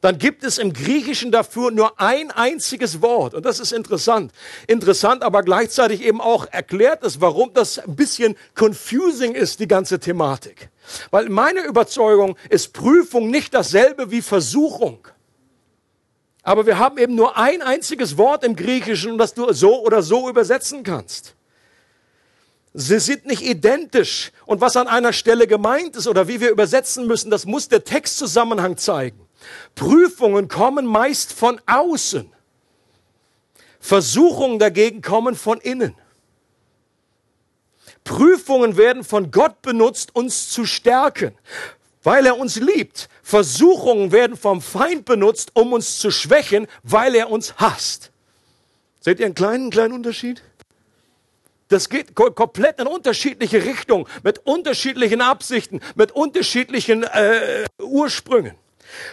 [0.00, 3.34] dann gibt es im Griechischen dafür nur ein einziges Wort.
[3.34, 4.32] Und das ist interessant.
[4.66, 9.98] Interessant, aber gleichzeitig eben auch erklärt es, warum das ein bisschen confusing ist, die ganze
[9.98, 10.68] Thematik.
[11.10, 15.08] Weil meine Überzeugung ist Prüfung nicht dasselbe wie Versuchung.
[16.46, 20.30] Aber wir haben eben nur ein einziges Wort im Griechischen, das du so oder so
[20.30, 21.34] übersetzen kannst.
[22.72, 24.30] Sie sind nicht identisch.
[24.44, 27.82] Und was an einer Stelle gemeint ist oder wie wir übersetzen müssen, das muss der
[27.82, 29.26] Textzusammenhang zeigen.
[29.74, 32.32] Prüfungen kommen meist von außen.
[33.80, 35.96] Versuchungen dagegen kommen von innen.
[38.04, 41.36] Prüfungen werden von Gott benutzt, uns zu stärken,
[42.06, 43.08] weil er uns liebt.
[43.24, 48.12] Versuchungen werden vom Feind benutzt, um uns zu schwächen, weil er uns hasst.
[49.00, 50.40] Seht ihr einen kleinen, kleinen Unterschied?
[51.66, 58.54] Das geht komplett in unterschiedliche Richtungen, mit unterschiedlichen Absichten, mit unterschiedlichen äh, Ursprüngen.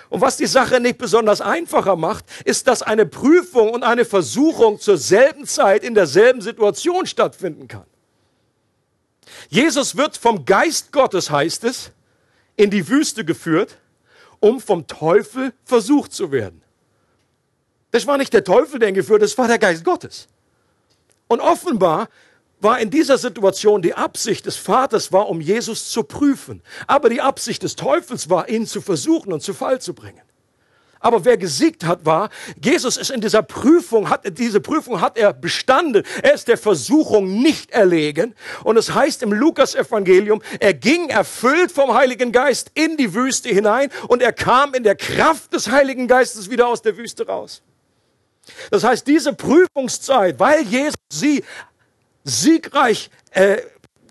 [0.09, 4.79] Und was die Sache nicht besonders einfacher macht, ist, dass eine Prüfung und eine Versuchung
[4.79, 7.87] zur selben Zeit in derselben Situation stattfinden kann.
[9.49, 11.89] Jesus wird vom Geist Gottes, heißt es,
[12.55, 13.77] in die Wüste geführt,
[14.39, 16.61] um vom Teufel versucht zu werden.
[17.91, 20.27] Das war nicht der Teufel, der ihn geführt hat, das war der Geist Gottes.
[21.27, 22.09] Und offenbar
[22.59, 26.61] war in dieser Situation die Absicht des Vaters war, um Jesus zu prüfen.
[26.87, 30.21] Aber die Absicht des Teufels war, ihn zu versuchen und zu Fall zu bringen.
[31.03, 32.29] Aber wer gesiegt hat, war,
[32.63, 36.03] Jesus ist in dieser Prüfung, hat, diese Prüfung hat er bestanden.
[36.21, 38.33] Er ist der Versuchung nicht erlegen.
[38.63, 43.89] Und es heißt im Lukas-Evangelium, er ging erfüllt vom Heiligen Geist in die Wüste hinein
[44.07, 47.61] und er kam in der Kraft des Heiligen Geistes wieder aus der Wüste raus.
[48.71, 51.43] Das heißt, diese Prüfungszeit, weil Jesus sie
[52.23, 53.57] siegreich äh,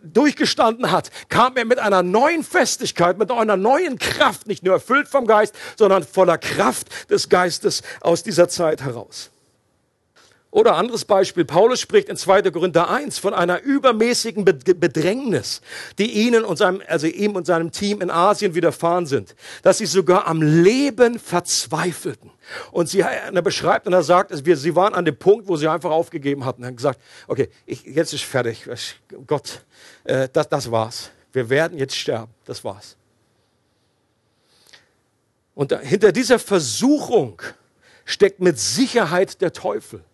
[0.03, 5.09] durchgestanden hat, kam er mit einer neuen Festigkeit, mit einer neuen Kraft, nicht nur erfüllt
[5.09, 9.31] vom Geist, sondern voller Kraft des Geistes aus dieser Zeit heraus.
[10.53, 12.43] Oder anderes Beispiel, Paulus spricht in 2.
[12.51, 15.63] Korinther 1 von einer übermäßigen Bedrängnis,
[15.97, 19.87] die ihnen und seinem, also ihm und seinem Team in Asien widerfahren sind, dass sie
[19.87, 22.31] sogar am Leben verzweifelten.
[22.71, 25.91] Und sie, er beschreibt und er sagt, sie waren an dem Punkt, wo sie einfach
[25.91, 28.69] aufgegeben hatten, haben gesagt, okay, ich, jetzt ist fertig,
[29.27, 29.65] Gott,
[30.05, 31.11] äh, das, das war's.
[31.33, 32.99] Wir werden jetzt sterben, das war's.
[35.55, 37.41] Und hinter dieser Versuchung
[38.05, 40.05] steckt mit Sicherheit der Teufel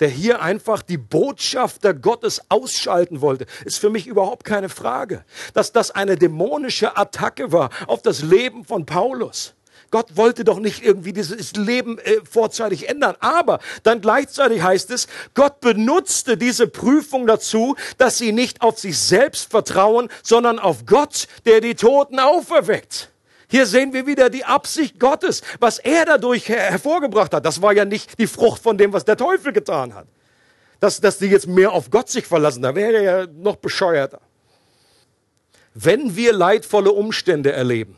[0.00, 5.24] der hier einfach die Botschafter Gottes ausschalten wollte, ist für mich überhaupt keine Frage.
[5.54, 9.54] Dass das eine dämonische Attacke war auf das Leben von Paulus.
[9.90, 13.16] Gott wollte doch nicht irgendwie dieses Leben äh, vorzeitig ändern.
[13.20, 18.98] Aber dann gleichzeitig heißt es, Gott benutzte diese Prüfung dazu, dass sie nicht auf sich
[18.98, 23.09] selbst vertrauen, sondern auf Gott, der die Toten auferweckt.
[23.50, 27.44] Hier sehen wir wieder die Absicht Gottes, was er dadurch her hervorgebracht hat.
[27.44, 30.06] Das war ja nicht die Frucht von dem, was der Teufel getan hat.
[30.78, 34.20] Dass, dass die jetzt mehr auf Gott sich verlassen, da wäre ja noch bescheuerter.
[35.74, 37.96] Wenn wir leidvolle Umstände erleben,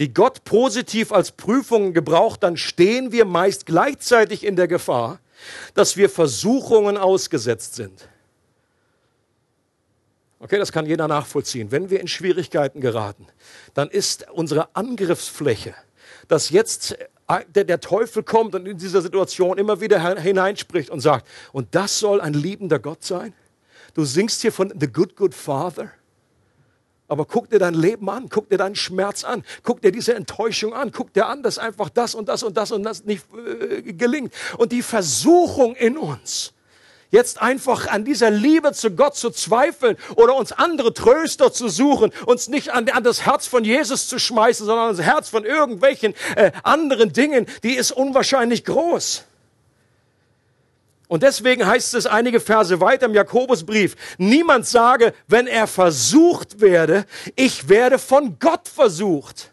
[0.00, 5.20] die Gott positiv als Prüfungen gebraucht, dann stehen wir meist gleichzeitig in der Gefahr,
[5.74, 8.08] dass wir Versuchungen ausgesetzt sind.
[10.42, 11.70] Okay, das kann jeder nachvollziehen.
[11.70, 13.26] Wenn wir in Schwierigkeiten geraten,
[13.74, 15.74] dann ist unsere Angriffsfläche,
[16.28, 16.96] dass jetzt
[17.28, 21.98] äh, der, Teufel kommt und in dieser Situation immer wieder hineinspricht und sagt, und das
[21.98, 23.34] soll ein liebender Gott sein?
[23.92, 25.90] Du singst hier von The Good, Good Father.
[27.06, 30.72] Aber guck dir dein Leben an, guck dir deinen Schmerz an, guck dir diese Enttäuschung
[30.72, 33.92] an, guck dir an, dass einfach das und das und das und das nicht äh,
[33.92, 34.32] gelingt.
[34.56, 36.54] Und die Versuchung in uns,
[37.10, 42.12] jetzt einfach an dieser Liebe zu Gott zu zweifeln oder uns andere Tröster zu suchen,
[42.26, 45.44] uns nicht an, an das Herz von Jesus zu schmeißen, sondern an das Herz von
[45.44, 49.24] irgendwelchen äh, anderen Dingen, die ist unwahrscheinlich groß.
[51.08, 57.04] Und deswegen heißt es einige Verse weiter im Jakobusbrief, niemand sage, wenn er versucht werde,
[57.34, 59.50] ich werde von Gott versucht.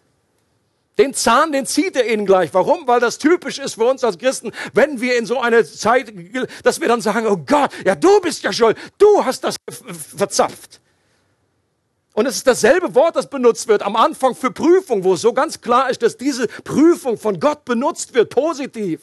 [0.97, 2.53] Den Zahn, den zieht er ihnen gleich.
[2.53, 2.87] Warum?
[2.87, 6.11] Weil das typisch ist für uns als Christen, wenn wir in so eine Zeit,
[6.63, 9.57] dass wir dann sagen, oh Gott, ja, du bist ja schuld, du hast das
[10.17, 10.81] verzapft.
[12.13, 15.33] Und es ist dasselbe Wort, das benutzt wird am Anfang für Prüfung, wo es so
[15.33, 19.01] ganz klar ist, dass diese Prüfung von Gott benutzt wird, positiv.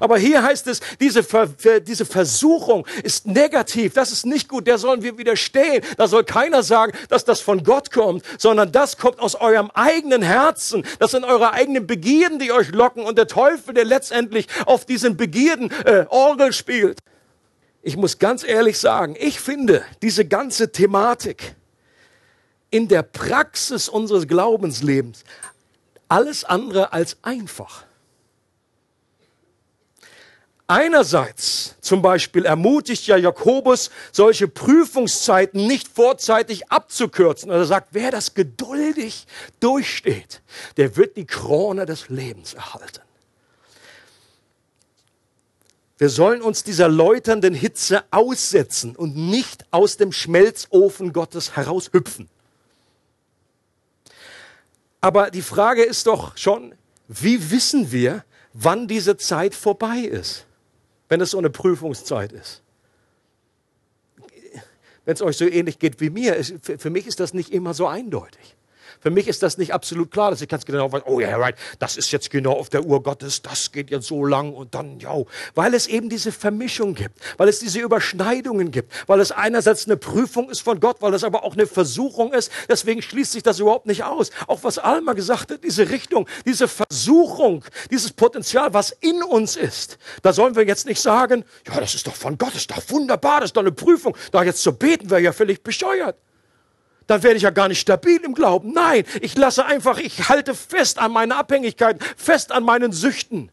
[0.00, 1.48] Aber hier heißt es, diese, Ver
[1.80, 5.84] diese Versuchung ist negativ, das ist nicht gut, der sollen wir widerstehen.
[5.96, 10.22] Da soll keiner sagen, dass das von Gott kommt, sondern das kommt aus eurem eigenen
[10.22, 10.84] Herzen.
[10.98, 15.16] Das sind eure eigenen Begierden, die euch locken und der Teufel, der letztendlich auf diesen
[15.16, 16.98] Begierden äh, Orgel spielt.
[17.82, 21.54] Ich muss ganz ehrlich sagen, ich finde diese ganze Thematik
[22.70, 25.24] in der Praxis unseres Glaubenslebens
[26.08, 27.84] alles andere als einfach.
[30.70, 37.50] Einerseits zum Beispiel ermutigt ja Jakobus, solche Prüfungszeiten nicht vorzeitig abzukürzen.
[37.50, 39.26] Also er sagt, wer das geduldig
[39.60, 40.42] durchsteht,
[40.76, 43.00] der wird die Krone des Lebens erhalten.
[45.96, 52.28] Wir sollen uns dieser läuternden Hitze aussetzen und nicht aus dem Schmelzofen Gottes heraushüpfen.
[55.00, 56.74] Aber die Frage ist doch schon,
[57.08, 60.44] wie wissen wir, wann diese Zeit vorbei ist,
[61.08, 62.62] wenn es so eine Prüfungszeit ist?
[65.04, 67.86] Wenn es euch so ähnlich geht wie mir, für mich ist das nicht immer so
[67.86, 68.57] eindeutig.
[69.00, 71.36] Für mich ist das nicht absolut klar, dass ich ganz genau weiß, oh ja, yeah,
[71.36, 74.74] right, das ist jetzt genau auf der Uhr Gottes, das geht jetzt so lang und
[74.74, 75.14] dann, ja,
[75.54, 79.96] weil es eben diese Vermischung gibt, weil es diese Überschneidungen gibt, weil es einerseits eine
[79.96, 83.60] Prüfung ist von Gott, weil es aber auch eine Versuchung ist, deswegen schließt sich das
[83.60, 84.30] überhaupt nicht aus.
[84.46, 89.98] Auch was Alma gesagt hat, diese Richtung, diese Versuchung, dieses Potenzial, was in uns ist,
[90.22, 92.82] da sollen wir jetzt nicht sagen, ja, das ist doch von Gott, das ist doch
[92.88, 96.16] wunderbar, das ist doch eine Prüfung, da jetzt zu beten wäre ja völlig bescheuert
[97.08, 98.72] dann werde ich ja gar nicht stabil im Glauben.
[98.72, 103.50] Nein, ich lasse einfach, ich halte fest an meine Abhängigkeiten, fest an meinen Süchten.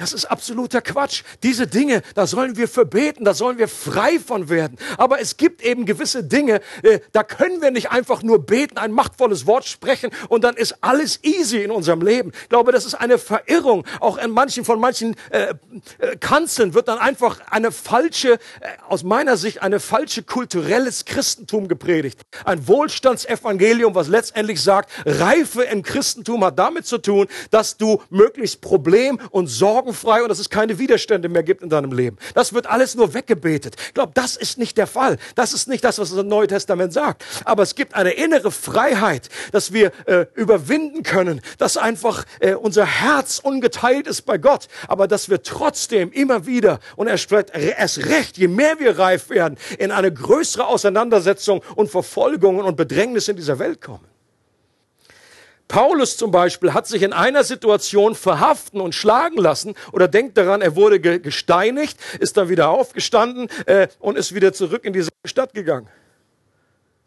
[0.00, 1.24] Das ist absoluter Quatsch.
[1.42, 4.78] Diese Dinge, da sollen wir verbeten, da sollen wir frei von werden.
[4.96, 8.92] Aber es gibt eben gewisse Dinge, äh, da können wir nicht einfach nur beten, ein
[8.92, 12.32] machtvolles Wort sprechen und dann ist alles easy in unserem Leben.
[12.44, 13.84] Ich glaube, das ist eine Verirrung.
[14.00, 15.52] Auch in manchen, von manchen äh,
[15.98, 18.38] äh, Kanzeln wird dann einfach eine falsche, äh,
[18.88, 22.22] aus meiner Sicht, eine falsche kulturelles Christentum gepredigt.
[22.46, 28.62] Ein Wohlstandsevangelium, was letztendlich sagt, Reife im Christentum hat damit zu tun, dass du möglichst
[28.62, 32.16] Problem und Sorgen sorgenfrei und dass es keine Widerstände mehr gibt in deinem Leben.
[32.34, 33.76] Das wird alles nur weggebetet.
[33.88, 35.18] Ich glaube, das ist nicht der Fall.
[35.34, 37.24] Das ist nicht das, was das Neue Testament sagt.
[37.44, 42.86] Aber es gibt eine innere Freiheit, dass wir äh, überwinden können, dass einfach äh, unser
[42.86, 48.48] Herz ungeteilt ist bei Gott, aber dass wir trotzdem immer wieder und erst, recht, je
[48.48, 53.80] mehr wir reif werden, in eine größere Auseinandersetzung und Verfolgung und Bedrängnis in dieser Welt
[53.80, 54.09] kommen.
[55.70, 60.62] Paulus zum Beispiel hat sich in einer Situation verhaften und schlagen lassen oder denkt daran,
[60.62, 65.54] er wurde gesteinigt, ist dann wieder aufgestanden äh, und ist wieder zurück in diese Stadt
[65.54, 65.86] gegangen.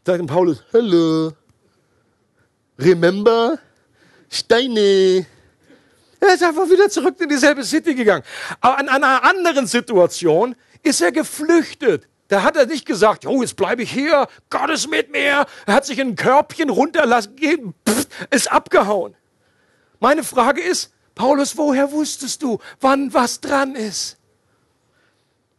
[0.05, 1.33] Sagt ihm Paulus, hello,
[2.79, 3.59] remember,
[4.29, 5.25] Steine.
[6.21, 8.23] Er ist einfach wieder zurück in dieselbe City gegangen.
[8.61, 12.07] Aber in einer anderen Situation ist er geflüchtet.
[12.33, 15.45] Da hat er nicht gesagt, oh, jetzt bleibe ich hier, Gott ist mit mir.
[15.67, 17.35] Er hat sich in ein Körbchen runterlassen,
[17.87, 19.15] pff, ist abgehauen.
[19.99, 24.17] Meine Frage ist, Paulus, woher wusstest du, wann was dran ist?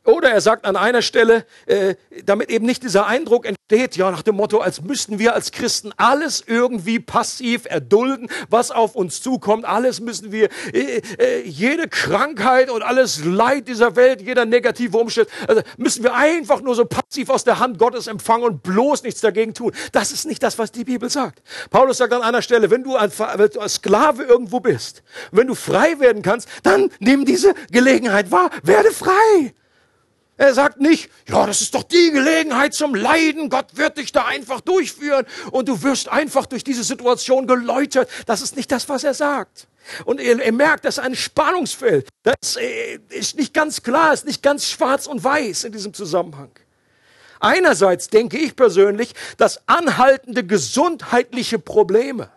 [0.05, 4.23] Oder er sagt an einer Stelle, äh, damit eben nicht dieser Eindruck entsteht, ja, nach
[4.23, 9.64] dem Motto, als müssten wir als Christen alles irgendwie passiv erdulden, was auf uns zukommt.
[9.64, 15.29] Alles müssen wir, äh, äh, jede Krankheit und alles Leid dieser Welt, jeder negative Umstand,
[15.49, 19.23] also müssen wir einfach nur so passiv aus der Hand Gottes empfangen und bloß nichts
[19.23, 19.73] dagegen tun.
[19.93, 21.43] Das ist nicht das, was die Bibel sagt.
[21.71, 25.55] Paulus sagt an einer Stelle, wenn du, wenn du als Sklave irgendwo bist, wenn du
[25.55, 29.55] frei werden kannst, dann nimm diese Gelegenheit wahr, werde frei.
[30.37, 33.51] Er sagt nicht, ja, das ist doch die Gelegenheit zum Leiden.
[33.51, 38.11] Gott wird dich da einfach durchführen und du wirst einfach durch diese Situation geläutert.
[38.27, 39.68] Das ist nicht das, was er sagt.
[40.05, 42.09] Und er, er merkt, das ist ein Spannungsfeld.
[42.25, 46.51] Das äh, ist nicht ganz klar, ist nicht ganz schwarz und weiß in diesem Zusammenhang.
[47.38, 52.31] Einerseits denke ich persönlich, dass anhaltende gesundheitliche Probleme,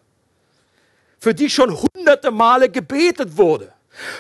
[1.20, 3.74] für die schon hunderte Male gebetet wurde,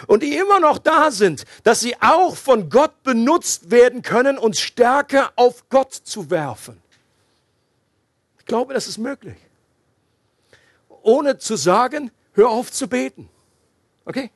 [0.07, 4.59] und die immer noch da sind, dass sie auch von Gott benutzt werden können, uns
[4.59, 6.81] stärker auf Gott zu werfen.
[8.39, 9.37] Ich glaube, das ist möglich.
[11.01, 13.29] Ohne zu sagen, hör auf zu beten.
[14.05, 14.31] Okay?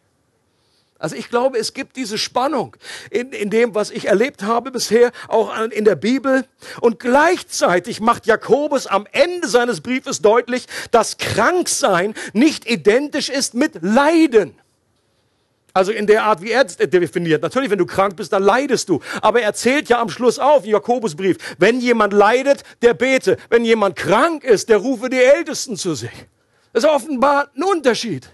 [1.02, 2.78] Also ich glaube, es gibt diese Spannung
[3.10, 6.46] in, in dem, was ich erlebt habe bisher, auch in der Bibel.
[6.80, 13.82] Und gleichzeitig macht Jakobus am Ende seines Briefes deutlich, dass Kranksein nicht identisch ist mit
[13.82, 14.61] Leiden.
[15.74, 17.42] Also in der Art, wie er es definiert.
[17.42, 19.00] Natürlich, wenn du krank bist, dann leidest du.
[19.22, 23.38] Aber er zählt ja am Schluss auf, im Jakobusbrief, wenn jemand leidet, der bete.
[23.50, 26.12] Wenn jemand krank ist, der rufe die Ältesten zu sich.
[26.74, 28.30] Das ist offenbar ein Unterschied.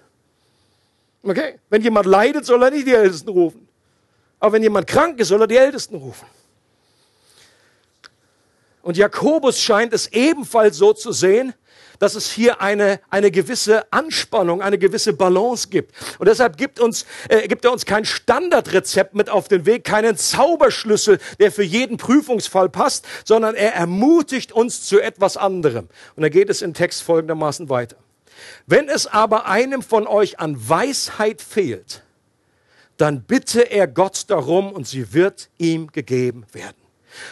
[1.24, 1.60] Okay?
[1.70, 3.68] Wenn jemand leidet, soll er nicht die Ältesten rufen.
[4.40, 6.28] Aber wenn jemand krank ist, soll er die Ältesten rufen.
[8.82, 11.54] Und Jakobus scheint es ebenfalls so zu sehen,
[12.00, 15.94] dass es hier eine, eine gewisse Anspannung, eine gewisse Balance gibt.
[16.20, 20.18] Und deshalb gibt, uns, äh, gibt er uns kein Standardrezept mit auf den Weg, keinen
[20.18, 25.88] Zauberschlüssel, der für jeden Prüfungsfall passt, sondern er ermutigt uns zu etwas anderem.
[26.16, 27.98] Und da geht es im Text folgendermaßen weiter.
[28.66, 32.04] Wenn es aber einem von euch an Weisheit fehlt,
[32.98, 36.76] dann bitte er Gott darum und sie wird ihm gegeben werden.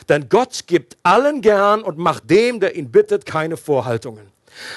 [0.09, 4.31] Denn Gott gibt allen gern und macht dem, der ihn bittet, keine Vorhaltungen.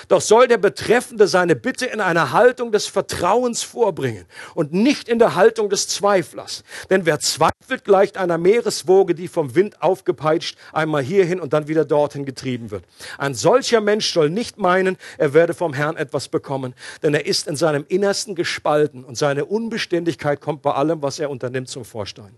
[0.08, 5.18] Doch soll der Betreffende seine Bitte in einer Haltung des Vertrauens vorbringen und nicht in
[5.18, 6.64] der Haltung des Zweiflers.
[6.90, 11.84] Denn wer zweifelt, gleicht einer Meereswoge, die vom Wind aufgepeitscht einmal hierhin und dann wieder
[11.84, 12.84] dorthin getrieben wird.
[13.18, 17.46] Ein solcher Mensch soll nicht meinen, er werde vom Herrn etwas bekommen, denn er ist
[17.46, 22.36] in seinem Innersten gespalten und seine Unbeständigkeit kommt bei allem, was er unternimmt, zum Vorschein.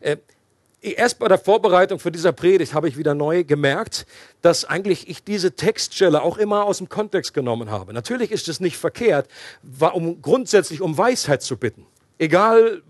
[0.00, 0.16] Äh,
[0.92, 4.06] erst bei der Vorbereitung für dieser Predigt habe ich wieder neu gemerkt,
[4.42, 7.92] dass eigentlich ich diese Textstelle auch immer aus dem Kontext genommen habe.
[7.92, 9.28] Natürlich ist es nicht verkehrt,
[9.92, 11.86] um grundsätzlich um Weisheit zu bitten.
[12.18, 12.82] Egal,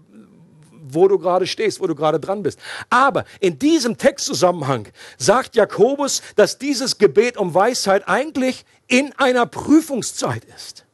[0.88, 2.58] wo du gerade stehst, wo du gerade dran bist.
[2.90, 4.88] Aber in diesem Textzusammenhang
[5.18, 10.85] sagt Jakobus, dass dieses Gebet um Weisheit eigentlich in einer Prüfungszeit ist.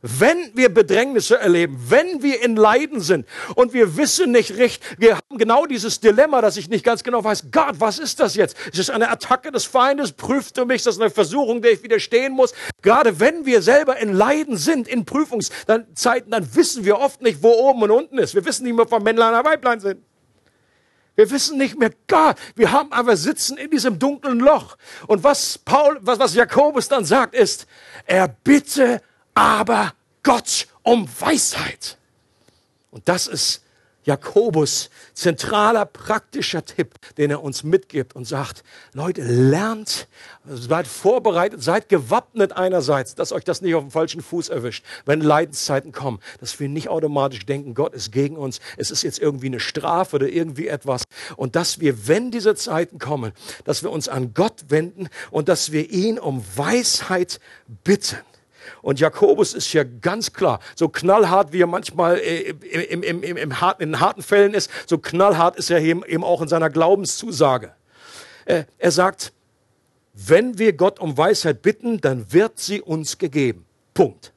[0.00, 3.26] Wenn wir Bedrängnisse erleben, wenn wir in Leiden sind
[3.56, 7.24] und wir wissen nicht recht, wir haben genau dieses Dilemma, dass ich nicht ganz genau
[7.24, 8.56] weiß, Gott, was ist das jetzt?
[8.68, 10.12] Ist es eine Attacke des Feindes?
[10.12, 10.76] Prüft du mich?
[10.76, 12.54] Ist das eine Versuchung, der ich widerstehen muss?
[12.80, 17.50] Gerade wenn wir selber in Leiden sind, in Prüfungszeiten, dann wissen wir oft nicht, wo
[17.50, 18.36] oben und unten ist.
[18.36, 20.00] Wir wissen nicht mehr, ob wir Männlein oder Weiblein sind.
[21.16, 22.36] Wir wissen nicht mehr Gott.
[22.54, 24.76] Wir haben aber sitzen in diesem dunklen Loch.
[25.08, 27.66] Und was Paul, was, was Jakobus dann sagt, ist,
[28.06, 29.02] er bitte
[29.38, 29.92] aber
[30.24, 31.96] Gott um Weisheit.
[32.90, 33.62] Und das ist
[34.02, 38.64] Jakobus zentraler praktischer Tipp, den er uns mitgibt und sagt,
[38.94, 40.08] Leute, lernt,
[40.44, 45.20] seid vorbereitet, seid gewappnet einerseits, dass euch das nicht auf dem falschen Fuß erwischt, wenn
[45.20, 49.46] Leidenszeiten kommen, dass wir nicht automatisch denken, Gott ist gegen uns, es ist jetzt irgendwie
[49.46, 51.04] eine Strafe oder irgendwie etwas
[51.36, 53.32] und dass wir, wenn diese Zeiten kommen,
[53.64, 57.38] dass wir uns an Gott wenden und dass wir ihn um Weisheit
[57.84, 58.16] bitten.
[58.82, 63.36] Und Jakobus ist ja ganz klar, so knallhart wie er manchmal äh, im, im, im,
[63.36, 67.72] im harten, in harten Fällen ist, so knallhart ist er eben auch in seiner Glaubenszusage.
[68.44, 69.32] Äh, er sagt,
[70.14, 73.64] wenn wir Gott um Weisheit bitten, dann wird sie uns gegeben.
[73.94, 74.32] Punkt.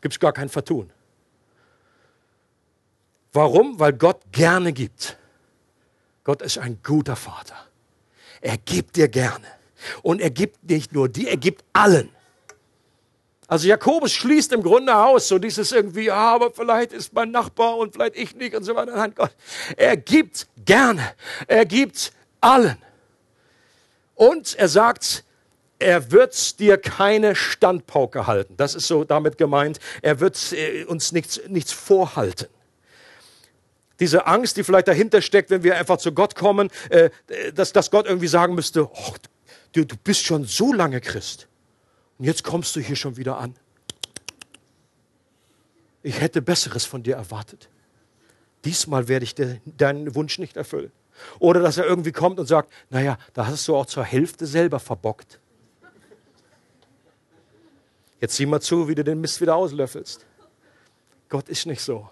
[0.00, 0.90] Gibt es gar kein Vertun.
[3.32, 3.78] Warum?
[3.80, 5.16] Weil Gott gerne gibt.
[6.24, 7.56] Gott ist ein guter Vater.
[8.40, 9.46] Er gibt dir gerne.
[10.02, 12.10] Und er gibt nicht nur dir, er gibt allen.
[13.52, 17.76] Also Jakobus schließt im Grunde aus, so dieses irgendwie, ja, aber vielleicht ist mein Nachbar
[17.76, 18.96] und vielleicht ich nicht und so weiter.
[18.96, 19.36] Nein, Gott,
[19.76, 21.12] er gibt gerne,
[21.46, 22.78] er gibt allen.
[24.14, 25.24] Und er sagt,
[25.78, 28.56] er wird dir keine Standpauke halten.
[28.56, 29.80] Das ist so damit gemeint.
[30.00, 32.48] Er wird äh, uns nichts, nichts vorhalten.
[34.00, 37.10] Diese Angst, die vielleicht dahinter steckt, wenn wir einfach zu Gott kommen, äh,
[37.52, 39.14] dass, Gott irgendwie sagen müsste, oh,
[39.74, 41.48] du bist schon so lange Christ.
[42.22, 43.56] Und jetzt kommst du hier schon wieder an.
[46.04, 47.68] Ich hätte Besseres von dir erwartet.
[48.64, 50.92] Diesmal werde ich dir deinen Wunsch nicht erfüllen.
[51.40, 54.78] Oder dass er irgendwie kommt und sagt, naja, da hast du auch zur Hälfte selber
[54.78, 55.40] verbockt.
[58.20, 60.24] Jetzt sieh mal zu, wie du den Mist wieder auslöffelst.
[61.28, 62.08] Gott ist nicht so.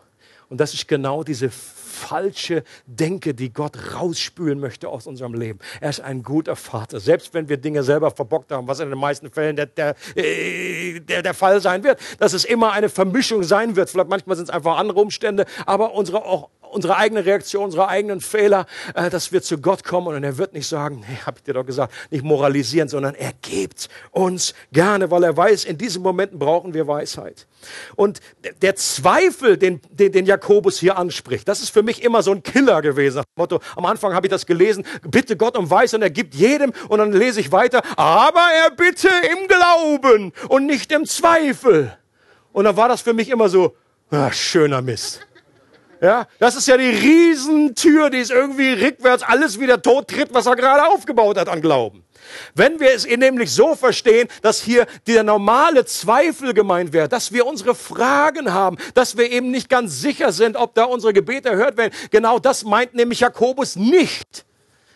[0.51, 5.61] Und das ist genau diese falsche Denke, die Gott rausspülen möchte aus unserem Leben.
[5.81, 6.99] Er ist ein guter Vater.
[6.99, 10.99] Selbst wenn wir Dinge selber verbockt haben, was in den meisten Fällen der, der, äh,
[10.99, 13.91] der, der Fall sein wird, dass es immer eine Vermischung sein wird.
[13.91, 18.21] Vielleicht manchmal sind es einfach andere Umstände, aber unsere, auch unsere eigene Reaktion, unsere eigenen
[18.21, 21.43] Fehler, äh, dass wir zu Gott kommen und er wird nicht sagen, nee, hab ich
[21.43, 26.03] dir doch gesagt, nicht moralisieren, sondern er gibt uns gerne, weil er weiß, in diesen
[26.03, 27.47] Momenten brauchen wir Weisheit.
[27.97, 28.21] Und
[28.63, 32.43] der Zweifel, den, den, den Jakobus hier anspricht, das ist für mich immer so ein
[32.43, 33.23] Killer gewesen.
[33.37, 36.73] Motto, am Anfang habe ich das gelesen, bitte Gott um Weisheit und er gibt jedem
[36.89, 41.97] und dann lese ich weiter, aber er bitte im Glauben und nicht im Zweifel.
[42.53, 43.77] Und dann war das für mich immer so,
[44.11, 45.21] ach, schöner Mist.
[46.01, 50.47] Ja, das ist ja die Riesentür, die es irgendwie rückwärts alles wieder tot tritt, was
[50.47, 52.05] er gerade aufgebaut hat an Glauben.
[52.55, 57.47] Wenn wir es nämlich so verstehen, dass hier der normale Zweifel gemeint wird, dass wir
[57.47, 61.77] unsere Fragen haben, dass wir eben nicht ganz sicher sind, ob da unsere Gebete erhört
[61.77, 64.47] werden, genau das meint nämlich Jakobus nicht.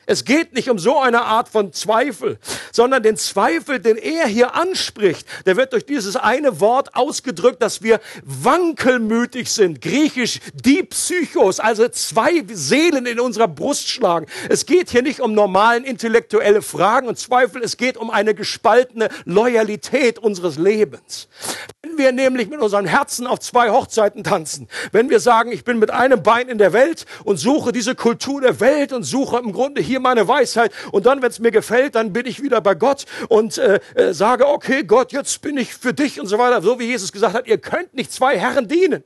[0.06, 2.38] Es geht nicht um so eine Art von Zweifel,
[2.72, 7.82] sondern den Zweifel, den er hier anspricht, der wird durch dieses eine Wort ausgedrückt, dass
[7.82, 9.80] wir wankelmütig sind.
[9.80, 14.26] Griechisch die Psychos, also zwei Seelen in unserer Brust schlagen.
[14.48, 19.08] Es geht hier nicht um normalen intellektuelle Fragen und Zweifel, es geht um eine gespaltene
[19.24, 21.28] Loyalität unseres Lebens.
[21.82, 25.78] Wenn wir nämlich mit unserem Herzen auf zwei Hochzeiten tanzen, wenn wir sagen, ich bin
[25.78, 29.52] mit einem Bein in der Welt und suche diese Kultur der Welt und suche im
[29.52, 32.74] Grunde hier meine Weisheit und dann, wenn es mir gefällt, dann bin ich wieder bei
[32.74, 36.62] Gott und äh, äh, sage, okay, Gott, jetzt bin ich für dich und so weiter,
[36.62, 39.04] so wie Jesus gesagt hat, ihr könnt nicht zwei Herren dienen.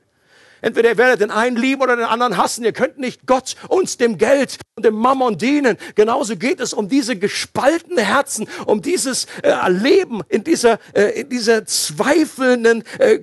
[0.61, 2.65] Entweder ihr werdet den einen lieben oder den anderen hassen.
[2.65, 5.77] Ihr könnt nicht Gott uns dem Geld und dem Mammon dienen.
[5.95, 11.29] Genauso geht es um diese gespaltenen Herzen, um dieses äh, Leben in dieser, äh, in
[11.29, 13.19] dieser zweifelnden äh,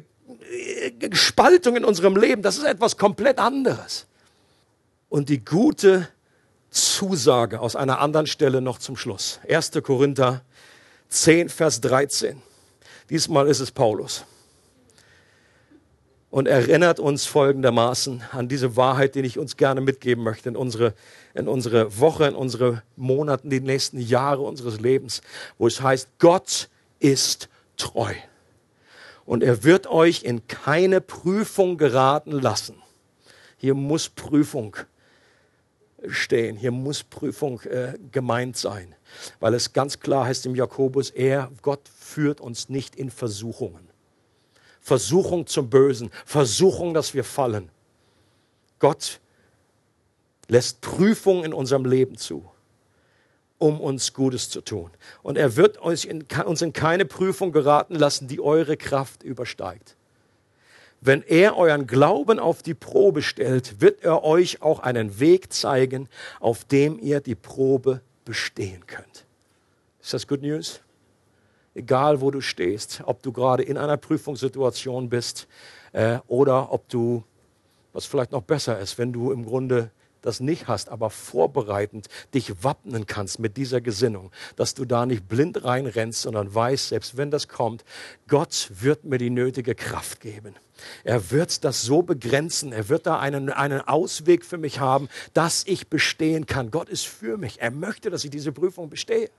[1.13, 2.43] Spaltung in unserem Leben.
[2.43, 4.07] Das ist etwas komplett anderes.
[5.09, 6.09] Und die gute
[6.77, 9.41] Zusage aus einer anderen Stelle noch zum Schluss.
[9.49, 9.73] 1.
[9.83, 10.43] Korinther
[11.09, 12.43] 10, Vers 13.
[13.09, 14.25] Diesmal ist es Paulus
[16.31, 20.93] und erinnert uns folgendermaßen an diese Wahrheit, die ich uns gerne mitgeben möchte in unsere,
[21.35, 25.23] in unsere Woche, in unsere Monate, die nächsten Jahre unseres Lebens,
[25.57, 26.69] wo es heißt, Gott
[26.99, 27.49] ist
[27.79, 28.13] treu.
[29.25, 32.77] Und er wird euch in keine Prüfung geraten lassen.
[33.57, 34.77] Hier muss Prüfung
[36.09, 38.95] stehen, hier muss Prüfung äh, gemeint sein,
[39.41, 43.89] weil es ganz klar heißt im Jakobus, er, Gott führt uns nicht in Versuchungen.
[44.81, 47.71] Versuchung zum Bösen, Versuchung, dass wir fallen.
[48.79, 49.21] Gott
[50.49, 52.49] lässt Prüfung in unserem Leben zu,
[53.59, 54.91] um uns Gutes zu tun.
[55.23, 59.96] Und er wird uns in, uns in keine Prüfung geraten lassen, die eure Kraft übersteigt.
[61.07, 66.09] Wenn er euren Glauben auf die Probe stellt, wird er euch auch einen Weg zeigen,
[66.41, 69.25] auf dem ihr die Probe bestehen könnt.
[70.01, 70.81] Ist das Good News?
[71.77, 75.47] egal wo du stehst, ob du gerade in einer Prüfungssituation bist
[75.93, 77.23] äh, oder ob du,
[77.93, 79.91] was vielleicht noch besser ist, wenn du im Grunde
[80.27, 85.29] das nicht hast, aber vorbereitend dich wappnen kannst mit dieser Gesinnung, dass du da nicht
[85.29, 87.85] blind reinrennst, sondern weißt, selbst wenn das kommt,
[88.29, 90.55] Gott wird mir die nötige Kraft geben.
[91.05, 95.65] Er wird das so begrenzen, er wird da einen, einen Ausweg für mich haben, dass
[95.67, 96.71] ich bestehen kann.
[96.71, 97.61] Gott ist für mich.
[97.61, 99.31] Er möchte, dass ich diese Prüfung bestehe.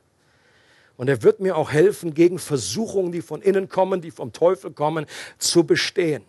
[0.96, 4.72] Und er wird mir auch helfen, gegen Versuchungen, die von innen kommen, die vom Teufel
[4.72, 5.06] kommen,
[5.38, 6.24] zu bestehen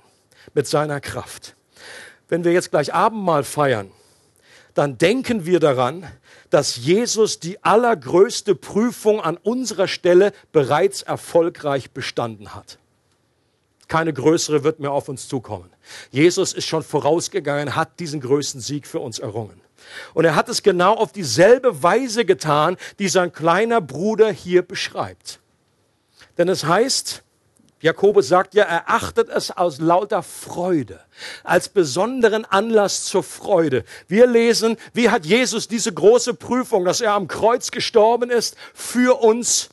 [0.53, 1.57] mit seiner Kraft.
[2.29, 3.91] Wenn wir jetzt gleich Abendmahl feiern,
[4.79, 6.07] dann denken wir daran,
[6.51, 12.79] dass Jesus die allergrößte Prüfung an unserer Stelle bereits erfolgreich bestanden hat.
[13.89, 15.69] Keine größere wird mehr auf uns zukommen.
[16.13, 19.61] Jesus ist schon vorausgegangen, hat diesen größten Sieg für uns errungen.
[20.15, 25.41] Und er hat es genau auf dieselbe Weise getan, die sein kleiner Bruder hier beschreibt.
[26.37, 27.25] Denn es heißt,
[27.81, 31.01] Jakobus sagt ja, er achtet es aus lauter Freude,
[31.45, 33.85] als besonderen Anlass zur Freude.
[34.09, 39.23] Wir lesen, wie hat Jesus diese große Prüfung, dass er am Kreuz gestorben ist, für
[39.23, 39.69] uns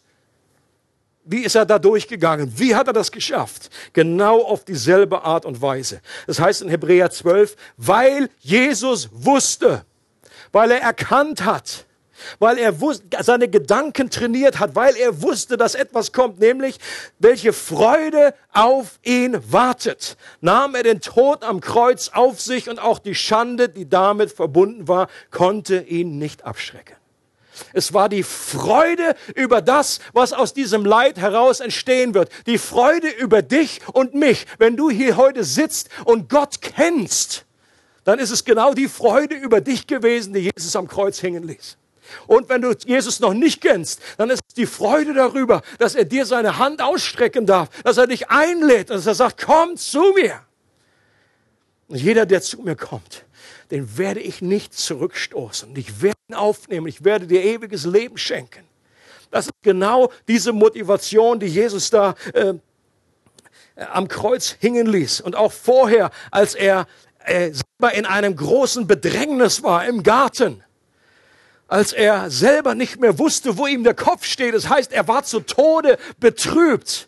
[1.27, 2.53] wie ist er da durchgegangen?
[2.59, 3.71] Wie hat er das geschafft?
[3.93, 5.99] Genau auf dieselbe Art und Weise.
[6.27, 9.85] Das heißt in Hebräer 12, weil Jesus wusste,
[10.51, 11.84] weil er erkannt hat,
[12.39, 12.73] weil er
[13.21, 16.77] seine Gedanken trainiert hat, weil er wusste, dass etwas kommt, nämlich
[17.19, 22.99] welche Freude auf ihn wartet, nahm er den Tod am Kreuz auf sich und auch
[22.99, 26.95] die Schande, die damit verbunden war, konnte ihn nicht abschrecken.
[27.73, 32.29] Es war die Freude über das, was aus diesem Leid heraus entstehen wird.
[32.47, 34.45] Die Freude über dich und mich.
[34.57, 37.45] Wenn du hier heute sitzt und Gott kennst,
[38.03, 41.77] dann ist es genau die Freude über dich gewesen, die Jesus am Kreuz hängen ließ.
[42.27, 46.05] Und wenn du Jesus noch nicht kennst, dann ist es die Freude darüber, dass er
[46.05, 50.13] dir seine Hand ausstrecken darf, dass er dich einlädt und dass er sagt, komm zu
[50.13, 50.41] mir.
[51.87, 53.25] Und jeder, der zu mir kommt,
[53.71, 55.75] den werde ich nicht zurückstoßen.
[55.75, 56.87] Ich werde ihn aufnehmen.
[56.87, 58.63] Ich werde dir ewiges Leben schenken.
[59.31, 62.53] Das ist genau diese Motivation, die Jesus da äh,
[63.75, 65.21] am Kreuz hängen ließ.
[65.21, 66.87] Und auch vorher, als er
[67.19, 70.63] äh, selber in einem großen Bedrängnis war im Garten,
[71.67, 74.53] als er selber nicht mehr wusste, wo ihm der Kopf steht.
[74.53, 77.07] Das heißt, er war zu Tode betrübt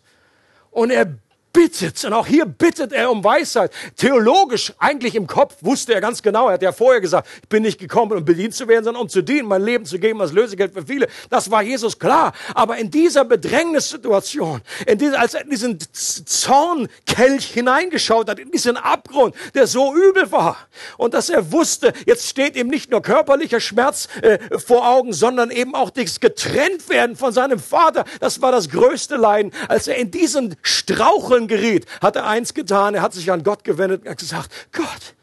[0.71, 1.17] und er
[1.57, 3.71] bittet, und auch hier bittet er um Weisheit.
[3.95, 7.63] Theologisch, eigentlich im Kopf, wusste er ganz genau, er hat ja vorher gesagt, ich bin
[7.63, 10.33] nicht gekommen, um bedient zu werden, sondern um zu dienen, mein Leben zu geben als
[10.33, 11.07] Lösegeld für viele.
[11.31, 12.33] Das war Jesus klar.
[12.53, 18.77] Aber in dieser Bedrängnissituation, in diese, als er in diesen Zornkelch hineingeschaut hat, in diesen
[18.77, 20.57] Abgrund, der so übel war,
[20.97, 25.49] und dass er wusste, jetzt steht ihm nicht nur körperlicher Schmerz äh, vor Augen, sondern
[25.49, 29.51] eben auch das Getrenntwerden von seinem Vater, das war das größte Leiden.
[29.67, 33.63] Als er in diesen Straucheln geriet, hat er eins getan, er hat sich an Gott
[33.63, 35.15] gewendet und hat gesagt, Gott,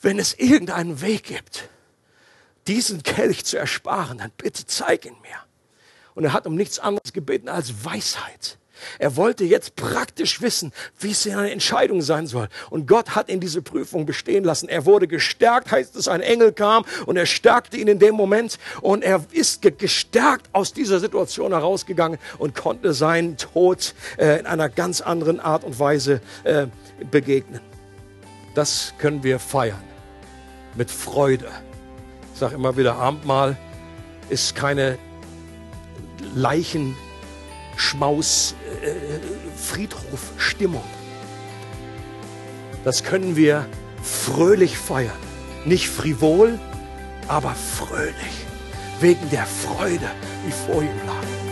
[0.00, 1.68] wenn es irgendeinen Weg gibt,
[2.66, 5.38] diesen Kelch zu ersparen, dann bitte zeig ihn mir.
[6.14, 8.58] Und er hat um nichts anderes gebeten als Weisheit.
[8.98, 12.48] Er wollte jetzt praktisch wissen, wie seine Entscheidung sein soll.
[12.70, 14.68] Und Gott hat ihn diese Prüfung bestehen lassen.
[14.68, 18.58] Er wurde gestärkt, heißt es, ein Engel kam und er stärkte ihn in dem Moment.
[18.80, 24.68] Und er ist gestärkt aus dieser Situation herausgegangen und konnte seinen Tod äh, in einer
[24.68, 26.66] ganz anderen Art und Weise äh,
[27.10, 27.60] begegnen.
[28.54, 29.82] Das können wir feiern.
[30.74, 31.48] Mit Freude.
[32.32, 33.56] Ich sage immer wieder, Abendmahl
[34.28, 34.98] ist keine
[36.34, 36.96] Leichen
[37.76, 38.90] Schmaus, äh,
[39.56, 40.84] Friedhof-Stimmung.
[42.84, 43.66] Das können wir
[44.02, 45.12] fröhlich feiern.
[45.64, 46.58] Nicht frivol,
[47.28, 48.46] aber fröhlich.
[49.00, 50.10] Wegen der Freude,
[50.46, 51.45] die vor ihm lag.